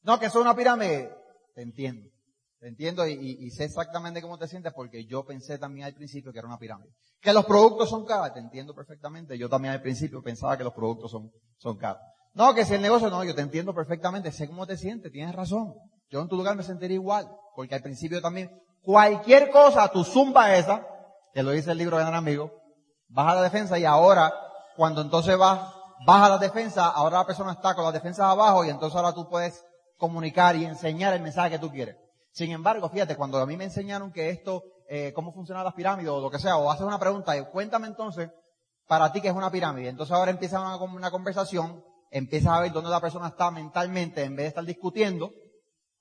No, 0.02 0.18
que 0.18 0.26
eso 0.26 0.38
es 0.40 0.44
una 0.44 0.54
pirámide. 0.54 1.10
Te 1.56 1.62
entiendo. 1.62 2.10
Te 2.60 2.68
entiendo 2.68 3.06
y, 3.06 3.50
sé 3.50 3.64
exactamente 3.64 4.20
cómo 4.20 4.36
te 4.36 4.46
sientes 4.46 4.72
porque 4.74 5.06
yo 5.06 5.24
pensé 5.24 5.58
también 5.58 5.86
al 5.86 5.94
principio 5.94 6.30
que 6.30 6.38
era 6.38 6.46
una 6.46 6.58
pirámide. 6.58 6.90
Que 7.20 7.32
los 7.32 7.46
productos 7.46 7.88
son 7.88 8.04
caros, 8.04 8.34
te 8.34 8.40
entiendo 8.40 8.74
perfectamente. 8.74 9.38
Yo 9.38 9.48
también 9.48 9.72
al 9.72 9.80
principio 9.80 10.22
pensaba 10.22 10.58
que 10.58 10.64
los 10.64 10.74
productos 10.74 11.10
son, 11.10 11.32
son 11.56 11.78
caros. 11.78 12.02
No, 12.34 12.54
que 12.54 12.66
si 12.66 12.74
el 12.74 12.82
negocio 12.82 13.08
no, 13.08 13.24
yo 13.24 13.34
te 13.34 13.40
entiendo 13.40 13.74
perfectamente, 13.74 14.32
sé 14.32 14.46
cómo 14.46 14.66
te 14.66 14.76
sientes, 14.76 15.10
tienes 15.10 15.34
razón. 15.34 15.74
Yo 16.10 16.20
en 16.20 16.28
tu 16.28 16.36
lugar 16.36 16.56
me 16.56 16.62
sentiría 16.62 16.96
igual, 16.96 17.26
porque 17.54 17.74
al 17.74 17.82
principio 17.82 18.20
también, 18.20 18.50
cualquier 18.82 19.50
cosa, 19.50 19.88
tu 19.88 20.04
zumba 20.04 20.54
esa, 20.56 20.86
que 21.32 21.42
lo 21.42 21.52
dice 21.52 21.72
el 21.72 21.78
libro 21.78 21.96
de 21.96 22.04
Gran 22.04 22.14
Amigo, 22.14 22.52
baja 23.08 23.34
la 23.34 23.42
defensa 23.42 23.78
y 23.78 23.86
ahora, 23.86 24.30
cuando 24.76 25.00
entonces 25.00 25.38
vas, 25.38 25.72
baja 26.06 26.28
la 26.28 26.38
defensa, 26.38 26.86
ahora 26.88 27.18
la 27.18 27.26
persona 27.26 27.52
está 27.52 27.74
con 27.74 27.84
las 27.84 27.94
defensas 27.94 28.26
abajo 28.26 28.62
y 28.64 28.68
entonces 28.68 28.94
ahora 28.94 29.14
tú 29.14 29.26
puedes 29.30 29.64
comunicar 29.96 30.56
y 30.56 30.64
enseñar 30.64 31.14
el 31.14 31.22
mensaje 31.22 31.50
que 31.50 31.58
tú 31.58 31.70
quieres. 31.70 31.96
Sin 32.32 32.50
embargo, 32.50 32.88
fíjate, 32.88 33.16
cuando 33.16 33.38
a 33.38 33.46
mí 33.46 33.56
me 33.56 33.64
enseñaron 33.64 34.12
que 34.12 34.28
esto, 34.28 34.62
eh, 34.88 35.12
cómo 35.14 35.32
funcionan 35.32 35.64
las 35.64 35.74
pirámides 35.74 36.10
o 36.10 36.20
lo 36.20 36.30
que 36.30 36.38
sea, 36.38 36.58
o 36.58 36.70
haces 36.70 36.86
una 36.86 36.98
pregunta, 36.98 37.36
y 37.36 37.44
cuéntame 37.46 37.86
entonces 37.86 38.30
para 38.86 39.10
ti 39.10 39.20
que 39.20 39.28
es 39.28 39.34
una 39.34 39.50
pirámide. 39.50 39.88
Entonces 39.88 40.14
ahora 40.14 40.30
empieza 40.30 40.60
una, 40.60 41.10
conversación, 41.10 41.82
empiezas 42.10 42.52
a 42.52 42.60
ver 42.60 42.72
dónde 42.72 42.90
la 42.90 43.00
persona 43.00 43.28
está 43.28 43.50
mentalmente 43.50 44.22
en 44.22 44.36
vez 44.36 44.44
de 44.44 44.48
estar 44.48 44.64
discutiendo, 44.64 45.32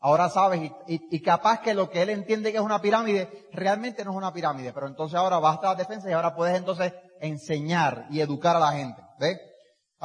Ahora 0.01 0.29
sabes, 0.29 0.71
y, 0.85 1.19
capaz 1.21 1.61
que 1.61 1.73
lo 1.73 1.89
que 1.89 2.03
él 2.03 2.11
entiende 2.11 2.51
que 2.51 2.59
es 2.59 2.63
una 2.63 2.79
pirámide, 2.79 3.47
realmente 3.51 4.05
no 4.05 4.11
es 4.11 4.17
una 4.17 4.31
pirámide, 4.31 4.71
pero 4.71 4.85
entonces 4.85 5.17
ahora 5.17 5.39
basta 5.39 5.69
la 5.69 5.75
defensa 5.75 6.07
y 6.07 6.13
ahora 6.13 6.35
puedes 6.35 6.55
entonces 6.55 6.93
enseñar 7.21 8.05
y 8.11 8.19
educar 8.19 8.55
a 8.55 8.59
la 8.59 8.73
gente. 8.73 9.01
¿Ve? 9.17 9.39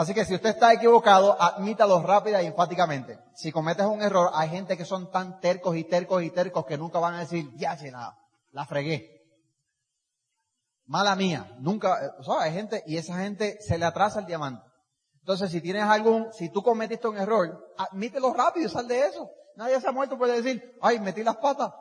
Así 0.01 0.15
que 0.15 0.25
si 0.25 0.35
usted 0.35 0.49
está 0.49 0.73
equivocado, 0.73 1.37
admítalo 1.39 2.01
rápida 2.03 2.43
y 2.43 2.47
enfáticamente. 2.47 3.19
Si 3.35 3.53
cometes 3.53 3.85
un 3.85 4.01
error, 4.01 4.31
hay 4.33 4.49
gente 4.49 4.79
que 4.79 4.87
son 4.87 5.11
tan 5.11 5.41
tercos 5.41 5.77
y 5.77 5.85
tercos 5.85 6.23
y 6.23 6.31
tercos 6.31 6.65
que 6.65 6.79
nunca 6.79 6.99
van 6.99 7.17
a 7.17 7.21
decir, 7.21 7.51
ya, 7.57 7.77
nada, 7.77 8.19
la 8.53 8.65
fregué. 8.65 9.21
Mala 10.87 11.15
mía. 11.17 11.55
Nunca, 11.59 12.17
o 12.27 12.39
hay 12.39 12.51
gente, 12.51 12.83
y 12.87 12.97
esa 12.97 13.19
gente 13.19 13.59
se 13.61 13.77
le 13.77 13.85
atrasa 13.85 14.21
el 14.21 14.25
diamante. 14.25 14.65
Entonces, 15.19 15.51
si 15.51 15.61
tienes 15.61 15.83
algún, 15.83 16.33
si 16.33 16.49
tú 16.49 16.63
cometiste 16.63 17.07
un 17.07 17.19
error, 17.19 17.75
admítelo 17.77 18.33
rápido 18.33 18.69
y 18.69 18.71
sal 18.71 18.89
de 18.89 19.01
eso. 19.01 19.31
Nadie 19.57 19.83
se 19.83 19.87
ha 19.87 19.93
muerto 19.93 20.17
puede 20.17 20.41
decir, 20.41 20.79
ay, 20.81 20.99
metí 20.99 21.23
las 21.23 21.37
patas. 21.37 21.75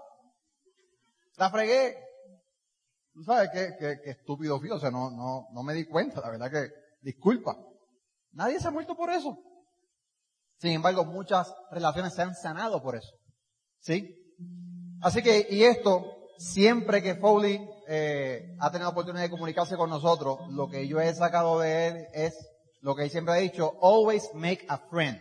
La 1.37 1.49
fregué. 1.49 1.95
Tú 3.13 3.23
sabes 3.23 3.49
qué, 3.53 3.77
qué, 3.79 4.11
estúpido 4.11 4.59
fui, 4.59 4.71
o 4.71 4.77
sea, 4.77 4.91
no, 4.91 5.09
no, 5.09 5.47
no 5.53 5.63
me 5.63 5.73
di 5.73 5.85
cuenta, 5.85 6.19
la 6.19 6.31
verdad 6.31 6.51
que, 6.51 6.69
disculpa. 7.01 7.55
Nadie 8.31 8.59
se 8.59 8.67
ha 8.67 8.71
muerto 8.71 8.95
por 8.95 9.09
eso. 9.11 9.37
Sin 10.57 10.71
embargo, 10.71 11.05
muchas 11.05 11.53
relaciones 11.71 12.13
se 12.13 12.21
han 12.21 12.35
sanado 12.35 12.81
por 12.81 12.95
eso. 12.95 13.11
¿Sí? 13.79 14.15
Así 15.01 15.21
que, 15.21 15.47
y 15.49 15.63
esto, 15.63 16.05
siempre 16.37 17.01
que 17.01 17.15
Foley 17.15 17.65
eh, 17.87 18.55
ha 18.59 18.69
tenido 18.71 18.89
oportunidad 18.89 19.23
de 19.23 19.29
comunicarse 19.29 19.77
con 19.77 19.89
nosotros, 19.89 20.39
lo 20.49 20.69
que 20.69 20.87
yo 20.87 20.99
he 20.99 21.13
sacado 21.13 21.59
de 21.59 21.87
él 21.87 22.07
es 22.13 22.35
lo 22.81 22.95
que 22.95 23.03
él 23.03 23.09
siempre 23.09 23.33
ha 23.33 23.37
dicho, 23.37 23.73
always 23.81 24.29
make 24.33 24.65
a 24.67 24.77
friend. 24.77 25.19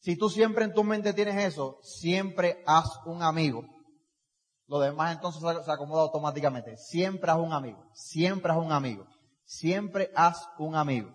Si 0.00 0.16
tú 0.16 0.28
siempre 0.28 0.64
en 0.64 0.74
tu 0.74 0.84
mente 0.84 1.12
tienes 1.12 1.36
eso, 1.44 1.78
siempre 1.82 2.62
haz 2.66 2.88
un 3.06 3.22
amigo. 3.22 3.64
Lo 4.66 4.80
demás 4.80 5.14
entonces 5.14 5.42
se 5.64 5.70
acomoda 5.70 6.02
automáticamente. 6.02 6.76
Siempre 6.76 7.30
haz 7.30 7.38
un 7.38 7.52
amigo. 7.52 7.84
Siempre 7.94 8.52
haz 8.52 8.58
un 8.58 8.72
amigo. 8.72 9.06
Siempre 9.44 10.10
haz 10.14 10.48
un 10.58 10.74
amigo. 10.74 11.14